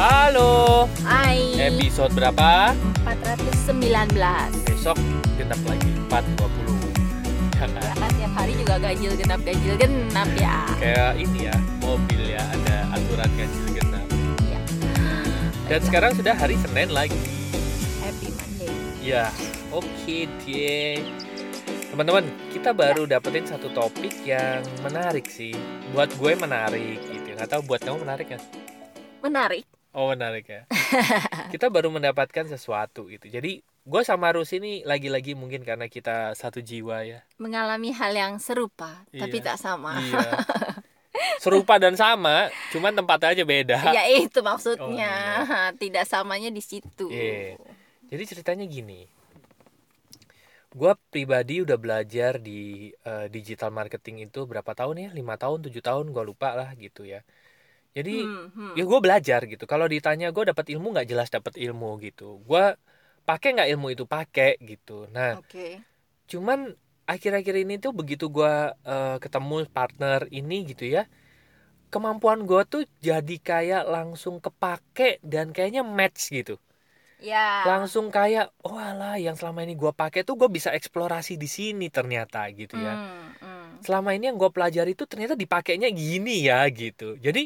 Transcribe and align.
Halo, 0.00 0.88
Hai. 1.04 1.60
episode 1.60 2.08
berapa? 2.16 2.72
419. 3.04 4.08
Besok 4.64 4.96
genap 5.36 5.60
lagi 5.68 5.92
420 6.08 6.88
Ya 7.52 7.68
kan? 7.68 7.68
Ya 7.76 7.92
kan 8.00 8.10
tiap 8.16 8.32
hari 8.32 8.56
juga 8.56 8.80
ganjil 8.80 9.12
genap 9.12 9.44
ganjil 9.44 9.76
genap 9.76 10.28
ya. 10.40 10.56
Kayak 10.80 11.12
ini 11.20 11.52
ya, 11.52 11.56
mobil 11.84 12.32
ya 12.32 12.40
ada 12.48 12.96
aturan 12.96 13.28
ganjil 13.36 13.66
genap 13.76 14.06
Iya. 14.40 14.60
Dan 15.68 15.80
sekarang 15.84 16.12
sudah 16.16 16.32
hari 16.32 16.56
Senin 16.56 16.88
lagi 16.96 17.20
Happy 18.00 18.32
Monday. 18.32 18.72
Ya, 19.04 19.28
oke 19.68 20.16
deh 20.48 21.04
Teman-teman, 21.92 22.24
kita 22.56 22.72
baru 22.72 23.04
dapetin 23.04 23.44
satu 23.44 23.68
topik 23.76 24.16
yang 24.24 24.64
menarik 24.80 25.28
sih 25.28 25.52
Buat 25.92 26.08
gue 26.16 26.32
menarik 26.40 27.04
gitu 27.04 27.36
Gak 27.36 27.52
tahu 27.52 27.68
buat 27.68 27.84
kamu 27.84 28.08
menarik 28.08 28.32
kan? 28.32 28.40
Menarik. 29.20 29.79
Oh 29.90 30.06
menarik 30.10 30.46
ya. 30.46 30.62
kita 31.54 31.66
baru 31.66 31.90
mendapatkan 31.90 32.46
sesuatu 32.46 33.10
gitu. 33.10 33.26
Jadi 33.26 33.58
gue 33.64 34.02
sama 34.06 34.30
Rus 34.30 34.54
ini 34.54 34.86
lagi-lagi 34.86 35.34
mungkin 35.34 35.66
karena 35.66 35.90
kita 35.90 36.36
satu 36.38 36.62
jiwa 36.62 37.02
ya. 37.02 37.26
Mengalami 37.42 37.90
hal 37.90 38.14
yang 38.14 38.38
serupa 38.38 39.02
tapi 39.10 39.42
Iya. 39.42 39.46
tak 39.50 39.56
sama. 39.58 39.98
Iya. 39.98 40.28
Serupa 41.42 41.76
dan 41.76 41.96
sama, 41.98 42.48
cuman 42.70 42.92
tempatnya 42.96 43.32
aja 43.32 43.44
beda. 43.44 43.78
ya 43.92 44.04
itu 44.08 44.40
maksudnya. 44.40 45.12
Oh, 45.42 45.68
Tidak 45.82 46.04
samanya 46.06 46.48
di 46.52 46.62
situ. 46.62 47.08
Iya. 47.10 47.56
Jadi 48.08 48.22
ceritanya 48.28 48.64
gini. 48.68 49.08
Gue 50.70 50.94
pribadi 51.10 51.60
udah 51.66 51.74
belajar 51.80 52.38
di 52.38 52.94
eh, 52.94 53.26
digital 53.26 53.74
marketing 53.74 54.30
itu 54.30 54.46
berapa 54.46 54.70
tahun 54.70 54.96
ya? 54.96 55.08
lima 55.10 55.34
tahun, 55.34 55.66
tujuh 55.66 55.82
tahun, 55.82 56.14
gue 56.14 56.22
lupa 56.22 56.54
lah 56.54 56.70
gitu 56.78 57.02
ya. 57.02 57.26
Jadi 57.96 58.10
Hmm, 58.10 58.50
hmm. 58.54 58.76
ya 58.76 58.82
gue 58.90 58.98
belajar 59.04 59.40
gitu 59.52 59.64
kalau 59.72 59.86
ditanya 59.94 60.26
gue 60.36 60.44
dapat 60.50 60.66
ilmu 60.72 60.86
nggak 60.94 61.08
jelas 61.10 61.28
dapat 61.36 61.54
ilmu 61.64 61.86
gitu 62.06 62.22
gue 62.48 62.62
pakai 63.28 63.48
nggak 63.54 63.68
ilmu 63.74 63.86
itu 63.94 64.04
pakai 64.14 64.48
gitu 64.70 64.92
nah 65.14 65.30
Oke. 65.34 65.82
cuman 66.30 66.58
akhir-akhir 67.12 67.54
ini 67.64 67.74
tuh 67.84 67.92
begitu 68.00 68.24
gue 68.36 68.52
eh, 68.92 69.16
ketemu 69.24 69.54
partner 69.76 70.20
ini 70.40 70.56
gitu 70.70 70.84
ya 70.96 71.02
kemampuan 71.94 72.40
gue 72.50 72.62
tuh 72.72 72.82
jadi 73.08 73.36
kayak 73.50 73.82
langsung 73.94 74.36
kepake 74.46 75.18
dan 75.32 75.46
kayaknya 75.56 75.82
match 75.98 76.22
gitu 76.36 76.54
Ya. 77.20 77.66
langsung 77.68 78.06
kayak 78.16 78.44
oh 78.66 78.76
alah 78.88 79.14
yang 79.24 79.36
selama 79.38 79.60
ini 79.66 79.74
gue 79.82 79.92
pakai 80.00 80.20
tuh 80.28 80.34
gue 80.40 80.48
bisa 80.56 80.70
eksplorasi 80.78 81.32
di 81.42 81.48
sini 81.56 81.84
ternyata 81.96 82.38
gitu 82.60 82.74
ya 82.86 82.92
Hmm, 82.92 83.34
hmm. 83.40 83.80
selama 83.86 84.10
ini 84.16 84.24
yang 84.28 84.36
gue 84.42 84.50
pelajari 84.56 84.90
itu 84.96 85.04
ternyata 85.10 85.34
dipakainya 85.42 85.88
gini 86.00 86.30
ya 86.48 86.56
gitu. 86.80 87.04
Jadi 87.26 87.40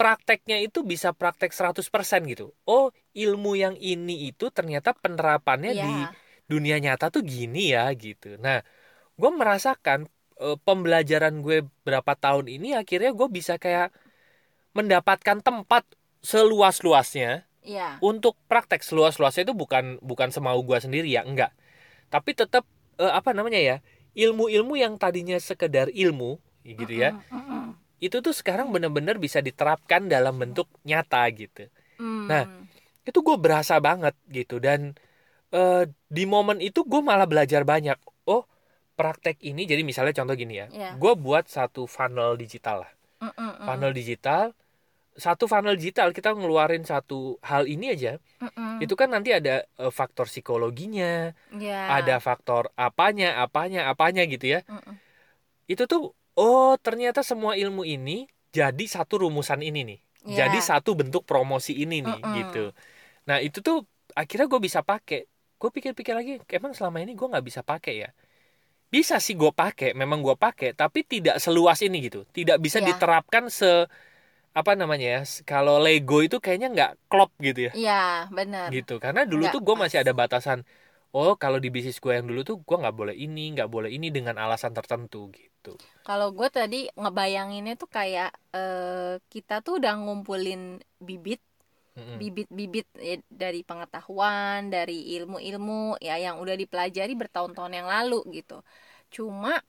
prakteknya 0.00 0.56
itu 0.64 0.80
bisa 0.80 1.12
praktek 1.12 1.52
100% 1.52 2.24
gitu. 2.32 2.56
Oh, 2.64 2.88
ilmu 3.12 3.52
yang 3.64 3.76
ini 3.76 4.32
itu 4.32 4.48
ternyata 4.48 4.96
penerapannya 4.96 5.72
Ya. 5.76 5.84
di 5.84 5.92
dunia 6.48 6.76
nyata 6.80 7.12
tuh 7.14 7.22
gini 7.22 7.76
ya 7.76 7.84
gitu. 7.92 8.40
Nah, 8.40 8.64
gue 9.20 9.30
merasakan 9.40 10.08
eh, 10.40 10.56
pembelajaran 10.66 11.44
gue 11.44 11.68
berapa 11.84 12.12
tahun 12.16 12.48
ini 12.48 12.68
akhirnya 12.80 13.12
gue 13.12 13.28
bisa 13.28 13.60
kayak 13.60 13.92
mendapatkan 14.72 15.38
tempat 15.42 15.84
seluas-luasnya 16.22 17.44
Ya. 17.60 18.00
untuk 18.00 18.40
praktek 18.48 18.80
seluas-luasnya 18.80 19.44
itu 19.44 19.52
bukan 19.52 20.00
bukan 20.00 20.32
semau 20.32 20.56
gua 20.64 20.80
sendiri 20.80 21.12
ya 21.12 21.28
enggak 21.28 21.52
tapi 22.08 22.32
tetap 22.32 22.64
eh, 22.96 23.12
apa 23.12 23.36
namanya 23.36 23.60
ya 23.60 23.76
ilmu-ilmu 24.16 24.80
yang 24.80 24.96
tadinya 24.96 25.36
sekedar 25.36 25.92
ilmu 25.92 26.40
gitu 26.64 26.88
ya 26.88 27.10
mm, 27.12 27.20
mm. 27.28 27.49
Itu 28.00 28.16
tuh 28.24 28.32
sekarang 28.32 28.72
benar-benar 28.74 29.16
bisa 29.20 29.38
diterapkan 29.44 30.08
dalam 30.08 30.34
bentuk 30.40 30.66
nyata 30.88 31.22
gitu 31.36 31.68
Hmm. 32.00 32.24
Nah, 32.32 32.48
itu 33.04 33.20
gue 33.20 33.36
berasa 33.36 33.76
banget 33.76 34.16
gitu 34.32 34.56
dan 34.56 34.96
eh, 35.52 35.84
di 36.08 36.24
momen 36.24 36.58
itu 36.64 36.80
gue 36.84 37.00
malah 37.04 37.28
belajar 37.28 37.62
banyak 37.64 37.96
oh 38.24 38.48
praktek 38.96 39.36
ini 39.44 39.68
jadi 39.68 39.84
misalnya 39.84 40.16
contoh 40.16 40.36
gini 40.36 40.60
ya 40.60 40.66
Ya. 40.72 40.90
gue 40.96 41.12
buat 41.16 41.44
satu 41.48 41.84
funnel 41.84 42.40
digital 42.40 42.88
lah 42.88 42.92
Mm, 43.20 43.32
mm, 43.36 43.52
funnel 43.68 43.92
digital 43.92 44.56
satu 45.12 45.44
funnel 45.44 45.76
digital 45.76 46.16
kita 46.16 46.32
ngeluarin 46.32 46.88
satu 46.88 47.36
hal 47.44 47.68
ini 47.68 47.92
aja 47.92 48.16
Mm, 48.40 48.48
mm. 48.56 48.76
itu 48.84 48.94
kan 48.96 49.12
nanti 49.12 49.36
ada 49.36 49.68
eh, 49.68 49.92
faktor 49.92 50.24
psikologinya, 50.24 51.36
Ya. 51.52 51.80
ada 52.00 52.16
faktor 52.16 52.72
apanya, 52.80 53.44
apanya, 53.44 53.92
apanya 53.92 54.24
gitu 54.24 54.56
ya. 54.56 54.64
Mm, 54.64 54.80
mm. 54.80 54.96
Itu 55.68 55.84
tuh 55.84 56.16
oh 56.38 56.76
ternyata 56.84 57.20
semua 57.30 57.54
ilmu 57.62 57.82
ini 57.86 58.26
jadi 58.56 58.84
satu 58.96 59.14
rumusan 59.26 59.60
ini 59.62 59.78
nih. 59.88 59.98
Ya. 60.26 60.44
Jadi 60.46 60.58
satu 60.60 60.90
bentuk 60.98 61.22
promosi 61.24 61.72
ini 61.82 61.94
nih 62.04 62.18
Mm-mm. 62.20 62.34
gitu. 62.38 62.58
Nah, 63.28 63.38
itu 63.46 63.58
tuh 63.66 63.76
akhirnya 64.20 64.46
gue 64.52 64.60
bisa 64.68 64.80
pakai. 64.84 65.18
Gue 65.60 65.70
pikir-pikir 65.76 66.14
lagi, 66.18 66.32
emang 66.52 66.72
selama 66.78 66.98
ini 67.04 67.12
gue 67.18 67.26
nggak 67.32 67.46
bisa 67.48 67.62
pakai 67.64 67.94
ya? 68.04 68.08
Bisa 68.94 69.16
sih 69.22 69.34
gue 69.38 69.52
pakai, 69.54 69.94
memang 69.94 70.18
gue 70.26 70.34
pakai, 70.34 70.74
tapi 70.74 71.00
tidak 71.06 71.36
seluas 71.44 71.78
ini 71.86 71.96
gitu. 72.10 72.26
Tidak 72.36 72.58
bisa 72.64 72.78
Ya. 72.82 72.88
diterapkan 72.88 73.44
se 73.50 73.86
apa 74.56 74.72
namanya 74.80 75.06
ya? 75.16 75.20
Kalau 75.46 75.78
Lego 75.84 76.20
itu 76.26 76.36
kayaknya 76.44 76.68
nggak 76.74 76.90
klop 77.10 77.30
gitu 77.46 77.60
ya 77.70 77.72
Iya, 77.78 77.92
benar. 78.36 78.68
gitu 78.74 78.92
karena 79.04 79.20
dulu 79.30 79.42
Nggak 79.46 79.54
tuh 79.54 79.60
gue 79.66 79.76
masih 79.82 79.98
ada 80.02 80.12
batasan 80.20 80.58
oh 81.18 81.32
kalau 81.42 81.58
di 81.64 81.68
bisnis 81.74 81.98
gue 82.02 82.12
yang 82.16 82.26
dulu 82.30 82.40
tuh 82.46 82.56
gue 82.62 82.76
nggak 82.82 82.96
boleh 83.00 83.14
ini 83.26 83.42
nggak 83.54 83.70
boleh 83.74 83.90
ini 83.96 84.08
dengan 84.16 84.36
alasan 84.44 84.72
tertentu 84.78 85.30
gitu 85.34 85.74
Kalau 86.06 86.32
gue 86.32 86.48
tadi 86.50 86.88
ngebayanginnya 86.96 87.74
tuh 87.76 87.90
kayak 87.90 88.30
eh, 88.56 89.20
kita 89.32 89.60
tuh 89.62 89.78
udah 89.78 89.94
ngumpulin 90.00 90.80
bibit, 90.98 91.38
bibit-bibit 92.18 92.88
ya, 92.98 93.16
dari 93.30 93.60
pengetahuan, 93.62 94.72
dari 94.72 95.14
ilmu-ilmu 95.20 96.00
ya 96.02 96.16
yang 96.18 96.36
udah 96.42 96.56
dipelajari 96.56 97.12
bertahun-tahun 97.14 97.72
yang 97.78 97.88
lalu 97.88 98.20
gitu. 98.42 98.64
Cuma 99.14 99.60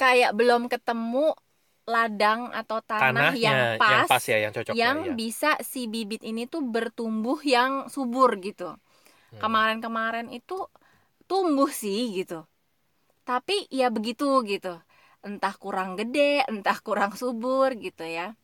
kayak 0.00 0.32
belum 0.36 0.68
ketemu 0.72 1.34
ladang 1.86 2.50
atau 2.50 2.78
tanah 2.82 3.32
tanahnya 3.32 3.38
yang 3.38 3.58
pas, 3.78 3.90
yang 3.90 4.02
pas 4.10 4.24
ya 4.26 4.38
yang 4.42 4.52
cocok 4.56 4.74
yang 4.74 4.98
ya, 5.02 5.06
ya. 5.10 5.14
bisa 5.14 5.50
si 5.62 5.86
bibit 5.86 6.22
ini 6.26 6.50
tuh 6.50 6.62
bertumbuh 6.66 7.38
yang 7.46 7.86
subur 7.92 8.38
gitu. 8.42 8.74
Hmm. 9.36 9.42
Kemarin-kemarin 9.42 10.28
itu 10.38 10.54
tumbuh 11.30 11.70
sih 11.82 12.00
gitu. 12.18 12.44
Tapi 13.28 13.54
ya 13.80 13.86
begitu 13.96 14.26
gitu. 14.46 14.72
Entah 15.26 15.54
kurang 15.62 15.90
gede, 16.00 16.46
entah 16.50 16.78
kurang 16.86 17.12
subur 17.20 17.70
gitu 17.86 18.04
ya. 18.06 18.34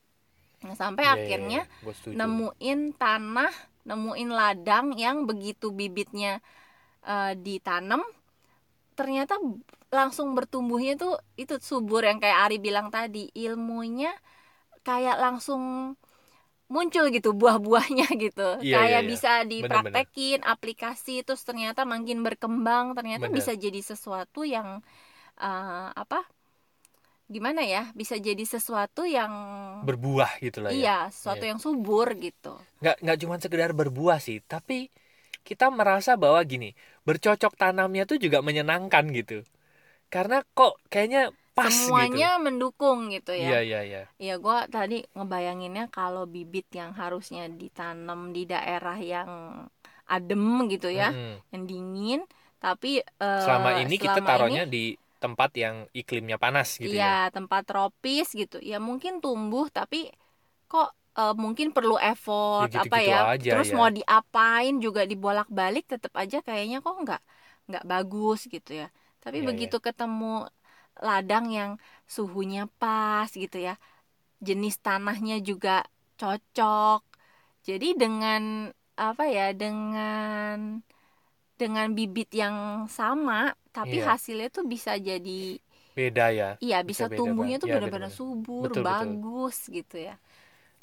Nah, 0.67 0.77
sampai 0.83 1.05
Iya, 1.05 1.13
iya, 1.13 1.17
akhirnya 1.17 1.61
iya. 1.63 1.63
Gua 1.85 1.95
setuju. 1.99 2.17
nemuin 2.19 2.81
tanah, 3.03 3.53
nemuin 3.89 4.31
ladang 4.41 4.87
yang 5.05 5.19
begitu 5.31 5.67
bibitnya 5.75 6.41
eh, 7.07 7.33
ditanam 7.47 8.03
ternyata 8.99 9.35
langsung 9.93 10.33
bertumbuhnya 10.37 10.93
tuh 11.01 11.13
itu 11.41 11.55
subur 11.61 12.05
yang 12.09 12.19
kayak 12.23 12.49
Ari 12.49 12.57
bilang 12.61 12.89
tadi 12.93 13.29
ilmunya 13.37 14.13
kayak 14.87 15.17
langsung 15.25 15.63
muncul 16.71 17.05
gitu 17.13 17.33
buah-buahnya 17.37 18.07
gitu 18.25 18.49
Iya, 18.63 18.77
kayak 18.77 18.89
iya, 18.89 18.99
iya. 19.03 19.11
bisa 19.13 19.31
dipraktekin 19.45 20.41
aplikasi 20.45 21.23
terus 21.27 21.43
ternyata 21.45 21.83
makin 21.85 22.23
berkembang 22.27 22.95
ternyata 22.97 23.27
Bener. 23.29 23.37
bisa 23.39 23.53
jadi 23.57 23.81
sesuatu 23.83 24.43
yang 24.47 24.81
eh, 25.41 25.89
apa 25.97 26.27
gimana 27.33 27.65
ya 27.65 27.89
bisa 27.97 28.21
jadi 28.21 28.45
sesuatu 28.45 29.09
yang 29.09 29.33
berbuah 29.89 30.37
gitu 30.45 30.61
lah 30.61 30.69
ya 30.71 30.77
iya 30.77 30.97
sesuatu 31.09 31.43
Iya. 31.49 31.51
yang 31.57 31.61
subur 31.63 32.07
gitu 32.21 32.53
nggak 32.85 32.97
nggak 33.03 33.19
cuma 33.23 33.35
sekedar 33.41 33.71
berbuah 33.73 34.19
sih 34.21 34.39
tapi 34.45 34.93
kita 35.49 35.69
merasa 35.71 36.17
bahwa 36.17 36.41
gini 36.45 36.75
bercocok 37.09 37.53
tanamnya 37.61 38.05
tuh 38.11 38.19
juga 38.21 38.41
menyenangkan 38.41 39.05
gitu 39.13 39.45
karena 40.15 40.45
kok 40.59 40.79
kayaknya 40.93 41.33
pas 41.57 41.77
semuanya 41.77 42.27
mendukung 42.45 42.99
gitu 43.15 43.31
gitu 43.33 43.33
ya 43.47 43.51
iya 43.51 43.59
iya 43.67 43.79
iya 43.89 44.01
Ya 44.29 44.35
gue 44.45 44.59
tadi 44.77 44.95
ngebayanginnya 45.17 45.85
kalau 45.97 46.23
bibit 46.35 46.67
yang 46.81 46.93
harusnya 47.01 47.43
ditanam 47.61 48.21
di 48.37 48.43
daerah 48.53 48.97
yang 49.13 49.31
adem 50.15 50.43
gitu 50.73 50.89
ya, 51.01 51.07
Mm-mm. 51.09 51.43
yang 51.53 51.65
dingin, 51.71 52.21
tapi 52.63 52.89
eh, 53.23 53.43
selama 53.43 53.71
ini 53.83 53.95
kita 54.05 54.19
selama 54.21 54.29
taruhnya 54.29 54.63
ini, 54.63 54.65
di 54.75 54.85
tempat 55.23 55.51
yang 55.63 55.77
iklimnya 56.01 56.37
panas 56.45 56.69
gitu 56.83 56.97
iya 56.97 57.05
ya 57.07 57.13
tempat 57.35 57.61
tropis 57.69 58.27
gitu, 58.41 58.57
ya 58.71 58.77
mungkin 58.89 59.13
tumbuh 59.23 59.65
tapi 59.77 59.97
kok 60.71 60.87
eh, 61.19 61.33
mungkin 61.45 61.69
perlu 61.77 61.95
effort 62.11 62.67
Ya, 62.67 62.69
apa 62.83 62.97
gitu-gitu 62.97 63.09
ya, 63.11 63.17
aja 63.33 63.51
terus 63.51 63.69
ya. 63.71 63.79
mau 63.79 63.89
diapain 63.99 64.75
juga 64.85 65.03
dibolak-balik 65.11 65.85
tetap 65.93 66.13
aja 66.23 66.37
kayaknya 66.47 66.77
kok 66.85 66.95
nggak 67.05 67.21
nggak 67.69 67.85
bagus 67.93 68.41
gitu 68.55 68.71
ya. 68.81 68.87
Tapi 69.25 69.39
Iya, 69.39 69.51
iya. 69.57 69.71
begitu 69.71 69.77
ketemu 69.87 70.27
ladang 71.07 71.45
yang 71.59 71.71
suhunya 72.15 72.61
pas 72.81 73.29
gitu 73.43 73.57
ya, 73.69 73.73
jenis 74.49 74.75
tanahnya 74.87 75.35
juga 75.49 75.71
cocok. 76.21 77.01
Jadi 77.69 77.87
dengan 78.03 78.43
apa 79.07 79.25
ya 79.37 79.43
dengan 79.63 80.59
dengan 81.61 81.89
bibit 81.99 82.29
yang 82.43 82.57
sama 82.99 83.55
tapi 83.77 83.97
Iya. 83.97 84.03
hasilnya 84.03 84.49
tuh 84.57 84.65
bisa 84.73 84.93
jadi 85.09 85.41
beda 85.97 86.27
ya 86.39 86.49
iya 86.65 86.77
bisa, 86.89 87.05
beda 87.11 87.11
tumbuhnya 87.17 87.55
banget. 87.59 87.59
tuh 87.63 87.69
Iya, 87.69 87.75
benar-benar 87.75 88.11
subur 88.19 88.69
Betul, 88.69 88.83
betul. 88.91 89.13
bagus 89.17 89.57
gitu 89.77 89.95
ya 90.09 90.15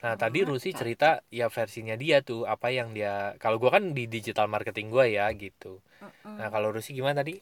Nah, 0.04 0.15
tadi 0.22 0.39
Sangat 0.39 0.50
Rusi 0.50 0.72
cerita 0.80 1.10
ya 1.39 1.48
versinya 1.51 1.95
dia 2.04 2.18
tuh, 2.30 2.42
apa 2.54 2.68
yang 2.77 2.89
dia 2.98 3.36
kalau 3.44 3.57
gua 3.62 3.72
kan 3.80 3.83
di 3.98 4.04
digital 4.15 4.48
marketing 4.54 4.88
gua 4.95 5.06
ya 5.18 5.25
gitu. 5.44 5.72
Mm-mm. 6.01 6.39
Nah, 6.39 6.48
kalau 6.54 6.69
Rusi 6.75 6.92
gimana 7.00 7.18
tadi? 7.22 7.36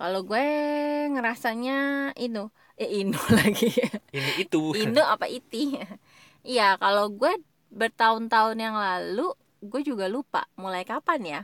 Kalau 0.00 0.24
gue 0.24 0.46
ngerasanya 1.12 2.10
Inu, 2.16 2.48
eh 2.80 3.04
Inu 3.04 3.20
lagi. 3.36 3.68
Ini 4.16 4.48
itu. 4.48 4.72
Inu 4.72 5.02
apa 5.04 5.28
Iti? 5.28 5.76
Iya, 6.40 6.80
kalau 6.80 7.12
gue 7.12 7.36
bertahun-tahun 7.68 8.56
yang 8.56 8.72
lalu, 8.72 9.36
gue 9.60 9.84
juga 9.84 10.08
lupa 10.08 10.48
mulai 10.56 10.88
kapan 10.88 11.20
ya. 11.20 11.40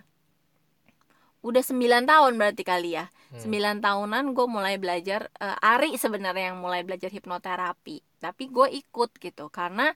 Udah 1.45 1.61
9 1.61 2.09
tahun 2.09 2.33
berarti 2.41 2.65
kali 2.65 2.97
ya. 2.97 3.13
Hmm. 3.29 3.45
9 3.45 3.85
tahunan 3.85 4.33
gue 4.33 4.47
mulai 4.49 4.81
belajar 4.81 5.29
eh, 5.37 5.53
Ari 5.61 6.01
sebenarnya 6.01 6.57
yang 6.57 6.65
mulai 6.65 6.81
belajar 6.81 7.13
hipnoterapi. 7.13 8.01
Tapi 8.25 8.49
gue 8.49 8.73
ikut 8.73 9.21
gitu 9.21 9.53
karena 9.53 9.93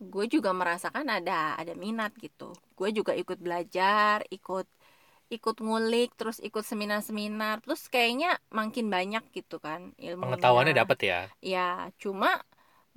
gue 0.00 0.24
juga 0.24 0.56
merasakan 0.56 1.04
ada 1.04 1.60
ada 1.60 1.76
minat 1.76 2.16
gitu. 2.16 2.56
Gue 2.72 2.96
juga 2.96 3.12
ikut 3.12 3.36
belajar, 3.44 4.24
ikut 4.32 4.64
ikut 5.30 5.62
ngulik, 5.62 6.12
terus 6.18 6.42
ikut 6.42 6.66
seminar-seminar, 6.66 7.62
terus 7.62 7.86
kayaknya 7.86 8.36
makin 8.50 8.90
banyak 8.90 9.22
gitu 9.30 9.62
kan 9.62 9.94
ilmu. 9.96 10.26
Pengetahuannya 10.26 10.74
dapat 10.74 10.98
ya. 11.06 11.20
Ya, 11.38 11.70
cuma 12.02 12.42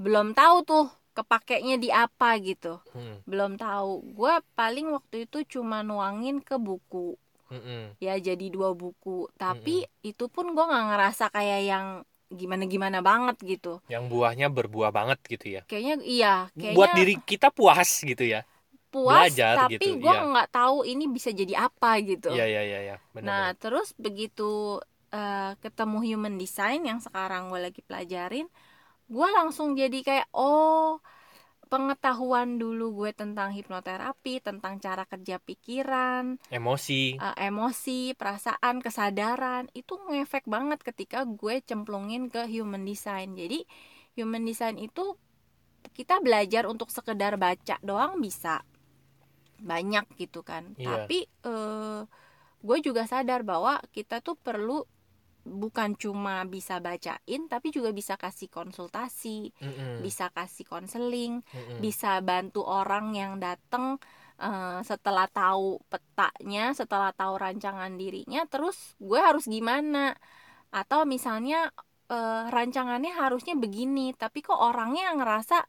belum 0.01 0.33
tahu 0.33 0.65
tuh 0.65 0.85
kepakainya 1.13 1.77
di 1.77 1.94
apa 1.94 2.35
gitu. 2.41 2.81
Hmm. 2.91 3.21
Belum 3.30 3.53
tahu. 3.56 4.01
Gue 4.18 4.33
paling 4.57 4.89
waktu 4.89 5.30
itu 5.30 5.45
cuma 5.57 5.85
nuangin 5.85 6.41
ke 6.41 6.57
buku. 6.57 7.15
Mm-mm. 7.53 7.94
Ya 8.01 8.18
jadi 8.18 8.50
dua 8.50 8.74
buku. 8.74 9.30
Tapi 9.38 9.85
itu 10.01 10.25
pun 10.25 10.57
gue 10.57 10.65
nggak 10.65 10.85
ngerasa 10.89 11.30
kayak 11.30 11.62
yang 11.69 11.85
gimana-gimana 12.33 13.06
banget 13.06 13.38
gitu. 13.45 13.77
Yang 13.85 14.09
buahnya 14.09 14.50
berbuah 14.50 14.89
banget 14.89 15.21
gitu 15.30 15.45
ya. 15.53 15.62
Kayaknya 15.69 15.95
iya, 16.01 16.33
kayaknya 16.57 16.77
Buat 16.81 16.89
diri 16.97 17.15
kita 17.21 17.53
puas 17.53 18.01
gitu 18.01 18.25
ya. 18.25 18.41
Puas 18.94 19.34
belajar 19.34 19.66
tapi 19.66 19.81
gitu, 19.81 20.06
gue 20.06 20.13
iya. 20.13 20.30
nggak 20.30 20.50
tahu 20.54 20.86
ini 20.86 21.10
bisa 21.10 21.34
jadi 21.34 21.66
apa 21.66 21.98
gitu. 22.06 22.30
Iya, 22.30 22.45
iya, 22.45 22.62
iya, 22.62 22.80
iya. 22.86 22.95
Benar. 23.10 23.25
Nah, 23.25 23.48
terus 23.57 23.98
begitu 23.98 24.78
eh, 25.10 25.57
ketemu 25.57 25.98
human 26.06 26.38
design 26.38 26.86
yang 26.86 27.01
sekarang 27.01 27.50
gue 27.50 27.57
lagi 27.57 27.81
pelajarin, 27.81 28.45
gue 29.10 29.28
langsung 29.34 29.74
jadi 29.74 30.00
kayak 30.06 30.28
oh 30.38 31.01
pengetahuan 31.74 32.62
dulu 32.62 33.01
gue 33.01 33.18
tentang 33.18 33.50
hipnoterapi, 33.50 34.45
tentang 34.45 34.78
cara 34.78 35.10
kerja 35.10 35.42
pikiran, 35.42 36.38
Emosi. 36.54 37.18
eh, 37.18 37.36
emosi, 37.50 38.13
perasaan, 38.13 38.78
kesadaran 38.78 39.74
itu 39.74 39.98
ngefek 39.98 40.45
banget 40.45 40.86
ketika 40.86 41.25
gue 41.25 41.66
cemplungin 41.66 42.30
ke 42.30 42.45
human 42.45 42.86
design. 42.86 43.34
Jadi 43.34 43.66
human 44.13 44.45
design 44.45 44.78
itu 44.78 45.18
kita 45.98 46.22
belajar 46.22 46.69
untuk 46.69 46.94
sekedar 46.94 47.42
baca 47.42 47.81
doang 47.81 48.22
bisa 48.22 48.62
banyak 49.63 50.06
gitu 50.19 50.44
kan. 50.44 50.75
Iya. 50.75 51.07
Tapi 51.07 51.25
eh, 51.25 52.01
gue 52.63 52.77
juga 52.83 53.04
sadar 53.07 53.48
bahwa 53.48 53.80
kita 53.95 54.19
tuh 54.19 54.36
perlu 54.36 54.83
bukan 55.44 56.00
cuma 56.00 56.48
bisa 56.48 56.80
bacain 56.80 57.51
tapi 57.51 57.68
juga 57.75 57.92
bisa 57.92 58.15
kasih 58.15 58.48
konsultasi, 58.48 59.51
Mm-mm. 59.60 60.00
bisa 60.00 60.31
kasih 60.31 60.63
konseling, 60.63 61.44
Mm-mm. 61.44 61.83
bisa 61.83 62.24
bantu 62.24 62.63
orang 62.63 63.12
yang 63.12 63.33
datang 63.44 64.00
eh, 64.39 64.80
setelah 64.88 65.27
tahu 65.27 65.83
petanya, 65.92 66.71
setelah 66.71 67.12
tahu 67.12 67.36
rancangan 67.36 67.92
dirinya, 68.00 68.48
terus 68.48 68.95
gue 69.04 69.19
harus 69.19 69.44
gimana? 69.51 70.16
Atau 70.71 71.04
misalnya 71.04 71.75
eh, 72.07 72.44
rancangannya 72.48 73.12
harusnya 73.12 73.59
begini, 73.59 74.16
tapi 74.16 74.39
kok 74.39 74.56
orangnya 74.56 75.12
ngerasa 75.19 75.68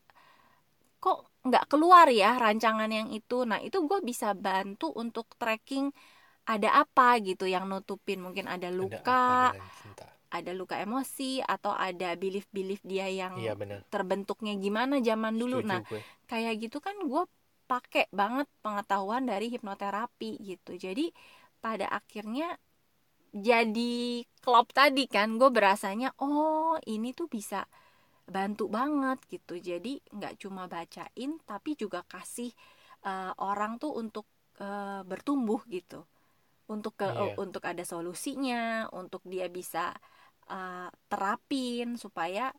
kok 1.02 1.33
nggak 1.46 1.64
keluar 1.70 2.06
ya 2.20 2.28
rancangan 2.42 2.90
yang 2.98 3.08
itu. 3.18 3.34
Nah 3.50 3.60
itu 3.66 3.78
gue 3.90 3.98
bisa 4.10 4.28
bantu 4.46 4.84
untuk 5.02 5.26
tracking 5.40 5.86
ada 6.52 6.68
apa 6.82 7.06
gitu 7.28 7.44
yang 7.54 7.64
nutupin 7.72 8.18
mungkin 8.26 8.46
ada 8.54 8.68
Ada 8.68 8.76
luka, 8.80 9.12
apa 9.52 9.54
cinta? 9.80 10.06
ada 10.36 10.50
luka 10.60 10.76
emosi 10.82 11.38
atau 11.54 11.72
ada 11.86 12.08
belief-belief 12.18 12.80
dia 12.82 13.06
yang 13.06 13.34
Iya 13.38 13.52
terbentuknya 13.92 14.52
gimana 14.58 14.94
zaman 15.08 15.34
dulu. 15.38 15.62
Setuju 15.62 15.70
Nah, 15.70 15.80
gue. 15.90 16.00
kayak 16.30 16.54
gitu 16.62 16.78
kan 16.82 16.96
gue 17.10 17.22
pakai 17.70 18.04
banget 18.12 18.46
pengetahuan 18.64 19.24
dari 19.30 19.46
hipnoterapi 19.54 20.30
gitu. 20.42 20.74
Jadi 20.76 21.14
pada 21.64 21.86
akhirnya 21.98 22.58
jadi 23.34 24.22
klop 24.44 24.70
tadi 24.78 25.04
kan 25.10 25.28
gue 25.40 25.50
berasanya 25.56 26.08
oh 26.22 26.78
ini 26.86 27.08
tuh 27.18 27.26
bisa 27.26 27.66
bantu 28.28 28.64
banget 28.72 29.18
gitu. 29.32 29.54
Jadi 29.60 30.00
nggak 30.16 30.34
cuma 30.42 30.64
bacain 30.70 31.30
tapi 31.48 31.70
juga 31.78 32.00
kasih 32.08 32.50
eh, 33.06 33.32
orang 33.42 33.72
tuh 33.82 33.92
untuk 34.02 34.26
eh, 34.60 35.00
bertumbuh 35.10 35.60
gitu. 35.70 36.04
Untuk 36.64 36.96
ke 37.00 37.08
Iya. 37.08 37.38
untuk 37.44 37.60
ada 37.68 37.84
solusinya, 37.84 38.88
untuk 38.96 39.22
dia 39.28 39.46
bisa 39.52 39.92
eh, 40.50 40.88
terapin 41.10 41.96
supaya 42.00 42.52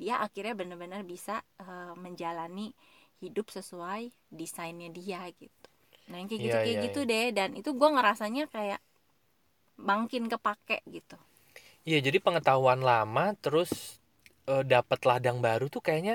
dia 0.00 0.18
akhirnya 0.24 0.54
benar-benar 0.58 1.02
bisa 1.06 1.42
eh, 1.62 1.94
menjalani 1.98 2.74
hidup 3.22 3.46
sesuai 3.54 4.10
desainnya 4.34 4.90
dia 4.90 5.22
gitu. 5.38 5.68
Nah 6.10 6.16
yang 6.20 6.28
kayak 6.30 6.42
gitu 6.50 6.56
Iya, 6.56 6.62
kayak 6.62 6.78
iya, 6.78 6.86
gitu 6.90 7.00
deh 7.10 7.26
dan 7.36 7.54
itu 7.58 7.70
gue 7.78 7.88
ngerasanya 7.94 8.44
kayak 8.50 8.80
makin 9.88 10.24
kepake 10.32 10.76
gitu. 10.94 11.16
Iya, 11.88 11.98
jadi 12.06 12.18
pengetahuan 12.22 12.80
lama 12.82 13.34
terus 13.42 13.98
eh, 14.52 14.62
dapat 14.74 15.00
ladang 15.10 15.38
baru 15.46 15.64
tuh 15.74 15.82
kayaknya 15.86 16.14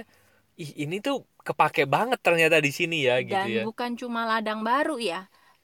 ih 0.63 0.71
ini 0.83 0.95
tuh 1.05 1.15
kepake 1.47 1.83
banget 1.95 2.19
ternyata 2.27 2.57
di 2.67 2.71
sini 2.79 2.95
ya 3.09 3.15
gitu 3.29 3.33
dan 3.33 3.47
ya. 3.57 3.63
bukan 3.67 3.91
cuma 4.01 4.21
ladang 4.31 4.59
baru 4.69 4.95
ya, 5.11 5.21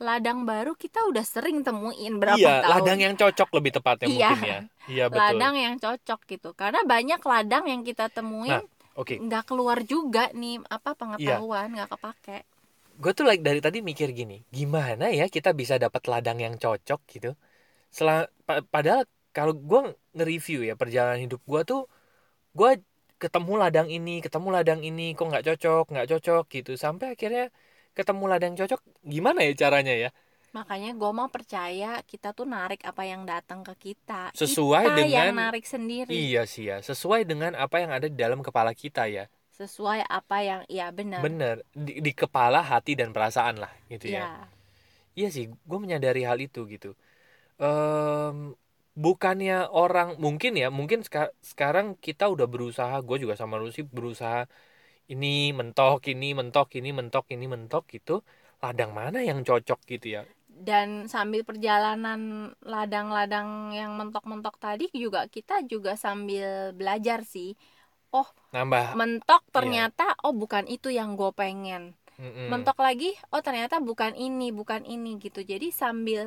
ladang 0.08 0.40
baru 0.50 0.72
kita 0.84 1.00
udah 1.12 1.26
sering 1.34 1.58
temuin 1.68 2.14
berapa 2.22 2.40
Iya, 2.40 2.54
tahun. 2.64 2.72
ladang 2.72 3.00
yang 3.06 3.14
cocok 3.22 3.50
lebih 3.58 3.72
tepatnya 3.78 4.08
Iya. 4.10 4.30
mungkin 4.30 4.40
ya. 4.52 4.60
Iya 4.94 5.04
betul. 5.14 5.20
Ladang 5.20 5.56
yang 5.66 5.76
cocok 5.84 6.20
gitu. 6.32 6.50
Karena 6.62 6.80
banyak 6.94 7.22
ladang 7.32 7.64
yang 7.72 7.82
kita 7.90 8.06
temuin 8.16 8.52
Nah, 8.52 8.62
Oke, 9.00 9.16
nggak 9.26 9.44
keluar 9.50 9.80
juga 9.94 10.24
nih 10.42 10.56
Iya. 10.60 10.68
apa 10.76 10.90
pengetahuan 11.00 11.68
nggak 11.76 11.90
kepake. 11.94 12.38
gue 13.02 13.12
tuh 13.18 13.26
like 13.30 13.42
dari 13.48 13.60
tadi 13.66 13.78
mikir 13.90 14.10
gini, 14.20 14.38
gimana 14.58 15.06
ya 15.20 15.26
kita 15.36 15.50
bisa 15.62 15.76
dapat 15.84 16.04
ladang 16.12 16.38
yang 16.46 16.56
cocok 16.64 17.00
gitu? 17.14 17.30
Pa- 18.48 18.66
padahal 18.74 19.02
kalau 19.36 19.54
gue 19.56 19.80
nge-review 20.16 20.60
ya 20.70 20.74
perjalanan 20.82 21.20
hidup 21.26 21.42
gue 21.52 21.62
tuh, 21.70 21.82
gue 22.54 22.72
ketemu 23.22 23.54
ladang 23.62 23.88
ini, 23.90 24.20
ketemu 24.26 24.48
ladang 24.56 24.82
ini, 24.84 25.16
kok 25.18 25.26
nggak 25.32 25.46
cocok, 25.48 25.86
nggak 25.94 26.08
cocok 26.12 26.44
gitu, 26.52 26.72
sampai 26.76 27.16
akhirnya 27.16 27.46
ketemu 27.98 28.24
ladang 28.32 28.54
cocok, 28.60 28.80
gimana 29.06 29.40
ya 29.48 29.54
caranya 29.58 29.94
ya? 29.94 30.10
Makanya 30.54 30.94
gue 30.94 31.12
mau 31.18 31.30
percaya 31.34 31.98
kita 32.06 32.30
tuh 32.38 32.46
narik 32.46 32.86
apa 32.86 33.02
yang 33.10 33.26
datang 33.26 33.66
ke 33.66 33.74
kita. 33.90 34.30
Sesuai 34.38 34.86
kita 34.86 35.02
yang 35.02 35.34
dengan- 35.34 35.50
narik 35.50 35.66
sendiri. 35.66 36.14
Iya 36.14 36.46
sih 36.46 36.70
ya, 36.70 36.78
sesuai 36.86 37.26
dengan 37.26 37.58
apa 37.58 37.82
yang 37.82 37.90
ada 37.90 38.06
di 38.06 38.14
dalam 38.14 38.46
kepala 38.46 38.78
kita 38.78 39.10
ya. 39.10 39.26
Sesuai 39.58 40.06
apa 40.06 40.38
yang 40.46 40.62
iya 40.70 40.94
benar. 40.94 41.22
Bener, 41.26 41.56
di, 41.74 42.02
di 42.06 42.12
kepala, 42.14 42.62
hati 42.62 42.94
dan 42.94 43.10
perasaan 43.14 43.62
lah 43.62 43.74
gitu 43.90 44.14
ya. 44.14 44.30
Iya. 44.30 44.30
Iya 45.14 45.28
sih, 45.30 45.46
gue 45.50 45.80
menyadari 45.82 46.22
hal 46.26 46.38
itu 46.42 46.66
gitu. 46.70 46.94
Em, 47.62 48.58
bukannya 49.06 49.54
orang 49.80 50.08
mungkin 50.26 50.52
ya, 50.62 50.68
mungkin 50.78 51.00
seka- 51.08 51.34
sekarang 51.52 51.88
kita 52.06 52.24
udah 52.34 52.48
berusaha, 52.54 52.96
gue 53.08 53.18
juga 53.24 53.36
sama 53.42 53.56
Lucy 53.62 53.82
berusaha 53.98 54.40
ini 55.12 55.28
mentok, 55.60 56.00
ini 56.12 56.26
mentok, 56.40 56.68
ini 56.80 56.90
mentok, 57.00 57.26
ini 57.36 57.46
mentok 57.54 57.84
gitu. 57.96 58.12
Ladang 58.64 58.92
mana 59.00 59.18
yang 59.30 59.40
cocok 59.48 59.80
gitu 59.92 60.08
ya? 60.18 60.22
Dan 60.70 61.10
sambil 61.14 61.42
perjalanan 61.50 62.54
ladang-ladang 62.64 63.74
yang 63.74 63.92
mentok-mentok 64.00 64.56
tadi 64.62 64.86
juga 64.94 65.26
kita 65.28 65.66
juga 65.66 65.98
sambil 65.98 66.72
belajar 66.78 67.20
sih. 67.34 67.58
Nambah. 68.54 68.98
Mentok 69.00 69.42
Iya. 69.54 69.54
ternyata 69.56 70.14
oh 70.26 70.34
bukan 70.42 70.66
itu 70.70 70.90
yang 70.94 71.18
gue 71.20 71.32
pengen. 71.34 71.98
mm-mm. 72.20 72.52
Mentok 72.52 72.78
lagi 72.86 73.10
oh 73.34 73.42
ternyata 73.42 73.82
bukan 73.82 74.14
ini, 74.14 74.54
bukan 74.54 74.82
ini 74.86 75.18
gitu. 75.24 75.42
Jadi 75.42 75.68
sambil 75.74 76.22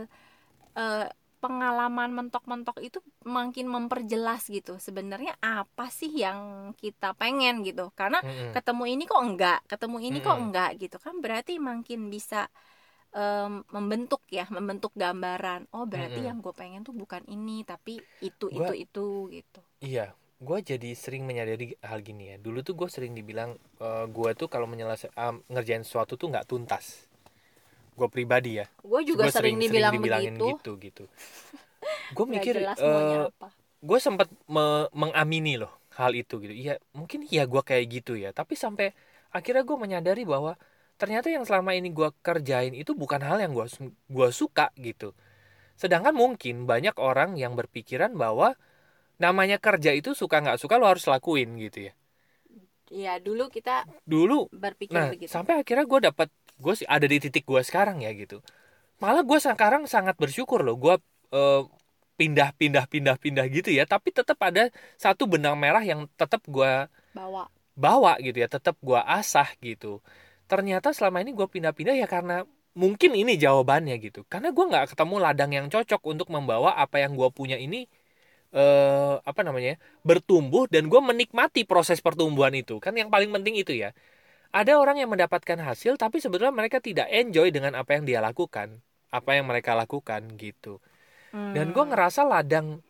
eh, 0.79 1.07
pengalaman 1.43 2.11
mentok-mentok 2.19 2.77
itu 2.87 2.99
makin 3.37 3.67
memperjelas 3.75 4.43
gitu. 4.57 4.73
Sebenarnya 4.87 5.33
apa 5.45 5.85
sih 5.99 6.11
yang 6.25 6.41
kita 6.83 7.07
pengen 7.21 7.55
gitu. 7.69 7.83
Karena 7.99 8.19
Mm-mm. 8.23 8.55
ketemu 8.55 8.85
ini 8.93 9.03
kok 9.11 9.23
enggak, 9.27 9.59
ketemu 9.71 9.97
ini 10.09 10.19
kok 10.27 10.37
Mm-mm. 10.37 10.43
enggak 10.43 10.69
gitu 10.83 10.97
kan 11.05 11.15
berarti 11.25 11.53
makin 11.71 12.01
bisa 12.15 12.37
em, 13.17 13.53
membentuk 13.75 14.23
ya, 14.39 14.45
membentuk 14.57 14.93
gambaran. 15.03 15.61
Oh, 15.77 15.85
berarti 15.93 16.21
Mm-mm. 16.21 16.27
yang 16.29 16.39
gue 16.45 16.55
pengen 16.61 16.83
tuh 16.87 16.95
bukan 17.03 17.23
ini 17.35 17.63
tapi 17.71 17.93
itu 18.29 18.47
Gua- 18.51 18.73
itu 18.73 18.73
itu 18.85 19.01
gitu. 19.37 19.61
Iya, 19.91 20.07
gue 20.49 20.59
jadi 20.71 20.91
sering 21.03 21.23
menyadari 21.29 21.67
hal 21.89 22.01
gini 22.09 22.25
ya. 22.33 22.37
Dulu 22.45 22.59
tuh 22.67 22.75
gue 22.81 22.89
sering 22.95 23.13
dibilang 23.19 23.51
gue 24.17 24.31
tuh 24.41 24.49
kalau 24.53 24.67
menyelesaikan 24.73 25.35
ngerjain 25.53 25.85
sesuatu 25.87 26.13
tuh 26.21 26.29
nggak 26.33 26.49
tuntas. 26.51 27.06
Gue 27.97 28.09
pribadi 28.13 28.61
ya. 28.61 28.67
Gue 28.85 29.01
juga 29.03 29.25
Gua 29.27 29.33
sering, 29.33 29.57
dibilang 29.59 29.95
dibilangin 29.95 30.35
begitu. 30.37 30.47
gitu 30.55 30.71
gitu. 30.79 31.05
Gue 32.17 32.27
mikir, 32.29 32.55
apa. 33.29 33.49
gue 33.83 33.99
sempat 34.03 34.29
me- 34.51 34.91
mengamini 34.95 35.59
loh 35.61 35.73
hal 35.99 36.13
itu 36.17 36.39
gitu. 36.45 36.55
Iya, 36.55 36.73
mungkin 36.93 37.25
iya 37.33 37.43
gue 37.49 37.63
kayak 37.63 37.85
gitu 37.89 38.13
ya. 38.19 38.31
Tapi 38.37 38.55
sampai 38.59 38.93
akhirnya 39.33 39.63
gue 39.69 39.77
menyadari 39.79 40.23
bahwa 40.29 40.53
ternyata 41.01 41.29
yang 41.29 41.45
selama 41.49 41.77
ini 41.77 41.93
gue 41.93 42.09
kerjain 42.25 42.73
itu 42.73 42.93
bukan 42.97 43.21
hal 43.21 43.37
yang 43.45 43.53
gue 43.53 43.67
gua 44.09 44.29
suka 44.33 44.73
gitu 44.81 45.13
sedangkan 45.77 46.15
mungkin 46.17 46.65
banyak 46.71 46.97
orang 47.01 47.37
yang 47.37 47.53
berpikiran 47.59 48.13
bahwa 48.17 48.57
namanya 49.23 49.59
kerja 49.61 49.93
itu 49.97 50.13
suka 50.17 50.43
nggak 50.45 50.59
suka 50.63 50.77
lo 50.81 50.87
harus 50.91 51.07
lakuin 51.09 51.57
gitu 51.61 51.91
ya 51.91 51.93
Iya 52.87 53.19
dulu 53.19 53.51
kita 53.51 53.83
dulu 54.07 54.47
berpikir 54.55 54.95
nah 54.95 55.11
begitu. 55.11 55.31
sampai 55.35 55.59
akhirnya 55.61 55.85
gue 55.91 56.01
dapat 56.07 56.29
gue 56.63 56.75
sih 56.79 56.89
ada 56.89 57.07
di 57.07 57.17
titik 57.23 57.45
gue 57.51 57.63
sekarang 57.65 58.01
ya 58.05 58.11
gitu. 58.17 58.41
Malah 59.03 59.23
gue 59.29 59.39
sekarang 59.41 59.85
sangat 59.95 60.17
bersyukur 60.23 60.61
loh 60.67 60.77
gue 60.81 60.95
eh, 61.37 61.63
pindah 62.21 62.49
pindah 62.61 62.85
pindah 62.93 63.17
pindah 63.21 63.47
gitu 63.53 63.71
ya. 63.73 63.85
Tapi 63.89 64.09
tetap 64.15 64.39
ada 64.41 64.73
satu 64.97 65.29
benang 65.29 65.57
merah 65.61 65.85
yang 65.85 66.09
tetap 66.21 66.43
gue 66.49 66.73
bawa. 67.15 67.49
bawa 67.77 68.13
gitu 68.25 68.39
ya 68.45 68.49
tetap 68.49 68.77
gue 68.81 69.01
asah 69.01 69.49
gitu. 69.61 70.01
Ternyata 70.51 70.89
selama 70.97 71.19
ini 71.25 71.33
gue 71.39 71.47
pindah-pindah 71.55 71.95
ya 71.99 72.07
karena 72.09 72.47
mungkin 72.77 73.13
ini 73.17 73.37
jawabannya 73.37 73.95
gitu. 74.01 74.25
Karena 74.33 74.49
gue 74.57 74.65
nggak 74.71 74.95
ketemu 74.97 75.15
ladang 75.25 75.51
yang 75.57 75.67
cocok 75.73 76.01
untuk 76.13 76.29
membawa 76.35 76.77
apa 76.79 76.97
yang 77.03 77.13
gue 77.19 77.29
punya 77.33 77.57
ini 77.61 77.89
eh 78.57 79.15
apa 79.31 79.41
namanya 79.47 79.77
bertumbuh 80.07 80.65
dan 80.71 80.87
gue 80.93 81.01
menikmati 81.11 81.67
proses 81.69 81.99
pertumbuhan 82.01 82.55
itu. 82.57 82.79
Kan 82.85 82.95
yang 83.01 83.11
paling 83.15 83.31
penting 83.35 83.55
itu 83.61 83.73
ya 83.77 83.91
ada 84.53 84.73
orang 84.81 84.97
yang 85.03 85.11
mendapatkan 85.13 85.59
hasil 85.61 85.97
tapi 86.01 86.19
sebetulnya 86.23 86.55
mereka 86.55 86.79
tidak 86.83 87.09
enjoy 87.11 87.49
dengan 87.55 87.75
apa 87.79 87.97
yang 87.99 88.05
dia 88.09 88.21
lakukan. 88.25 88.81
Apa 89.13 89.39
yang 89.39 89.47
mereka 89.51 89.73
lakukan 89.79 90.23
gitu. 90.41 90.83
Dan 91.55 91.73
gue 91.75 91.83
Hmm. 91.83 91.91
ngerasa 91.91 92.27
ladang 92.27 92.83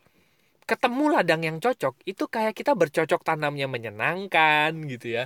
ketemu 0.66 1.04
ladang 1.14 1.42
yang 1.46 1.58
cocok 1.62 1.94
itu 2.08 2.24
kayak 2.26 2.54
kita 2.58 2.72
bercocok 2.74 3.20
tanamnya 3.22 3.66
menyenangkan 3.70 4.72
gitu 4.90 5.06
ya. 5.22 5.24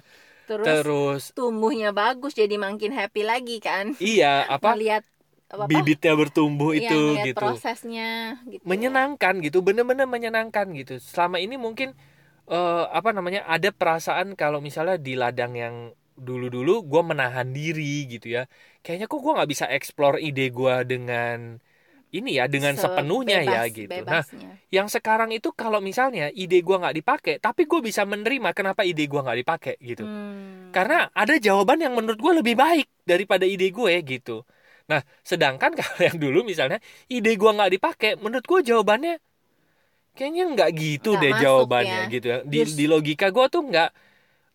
Terus, 0.48 0.78
terus 0.84 1.34
tumbuhnya 1.36 1.88
bagus 2.00 2.32
jadi 2.40 2.54
makin 2.66 2.92
happy 2.98 3.22
lagi 3.30 3.56
kan. 3.66 3.86
Iya 4.06 4.26
apa? 4.54 4.68
Melihat 4.68 5.02
apa, 5.54 5.66
bibitnya 5.68 6.12
bertumbuh 6.20 6.70
Iya, 6.78 6.90
itu 6.90 6.94
gitu. 7.26 7.44
prosesnya 7.60 8.02
gitu. 8.52 8.70
Menyenangkan 8.70 9.40
gitu. 9.40 9.64
Bener-bener 9.64 10.04
menyenangkan 10.04 10.68
gitu. 10.76 11.00
Selama 11.00 11.40
ini 11.40 11.56
mungkin 11.56 11.96
eh, 12.50 12.84
apa 12.98 13.10
namanya 13.16 13.44
ada 13.48 13.70
perasaan 13.72 14.36
kalau 14.40 14.60
misalnya 14.64 14.96
di 15.00 15.14
ladang 15.16 15.52
yang 15.56 15.76
dulu-dulu 16.20 16.84
gue 16.84 17.02
menahan 17.02 17.48
diri 17.48 18.04
gitu 18.06 18.28
ya 18.30 18.42
kayaknya 18.78 19.08
kok 19.08 19.18
gue 19.18 19.32
nggak 19.32 19.50
bisa 19.50 19.64
explore 19.66 20.20
ide 20.20 20.52
gue 20.52 20.74
dengan 20.84 21.56
ini 22.10 22.36
ya 22.36 22.44
dengan 22.44 22.74
sepenuhnya 22.74 23.40
ya 23.40 23.64
Sebebas- 23.64 23.72
gitu 23.72 23.90
nah 24.02 24.20
bebasnya. 24.26 24.50
yang 24.68 24.86
sekarang 24.86 25.30
itu 25.30 25.48
kalau 25.52 25.80
misalnya 25.80 26.28
ide 26.28 26.58
gue 26.58 26.76
nggak 26.76 26.96
dipakai 26.96 27.34
tapi 27.38 27.64
gue 27.64 27.80
bisa 27.80 28.02
menerima 28.04 28.50
kenapa 28.50 28.82
ide 28.82 29.06
gue 29.06 29.16
nggak 29.16 29.38
dipakai 29.40 29.74
gitu 29.80 30.04
Hmm. 30.04 30.68
karena 30.70 31.08
ada 31.10 31.34
jawaban 31.36 31.80
yang 31.80 31.94
menurut 31.94 32.18
gue 32.18 32.32
lebih 32.36 32.54
baik 32.54 32.86
daripada 33.02 33.46
ide 33.46 33.70
gue 33.70 33.94
gitu 34.02 34.42
nah 34.84 35.00
sedangkan 35.22 35.70
kalau 35.78 36.00
yang 36.02 36.18
dulu 36.18 36.42
misalnya 36.42 36.82
ide 37.06 37.32
gue 37.32 37.50
nggak 37.50 37.72
dipakai 37.74 38.10
menurut 38.18 38.44
gue 38.44 38.60
jawabannya 38.66 39.16
kayaknya 40.12 40.44
nggak 40.52 40.70
gitu 40.74 41.10
Nggak 41.14 41.22
deh 41.22 41.32
jawabannya 41.40 42.00
ya. 42.04 42.12
gitu 42.12 42.26
ya 42.26 42.38
di, 42.42 42.58
Just- 42.60 42.76
di 42.76 42.84
logika 42.84 43.30
gue 43.30 43.46
tuh 43.46 43.62
nggak 43.64 43.90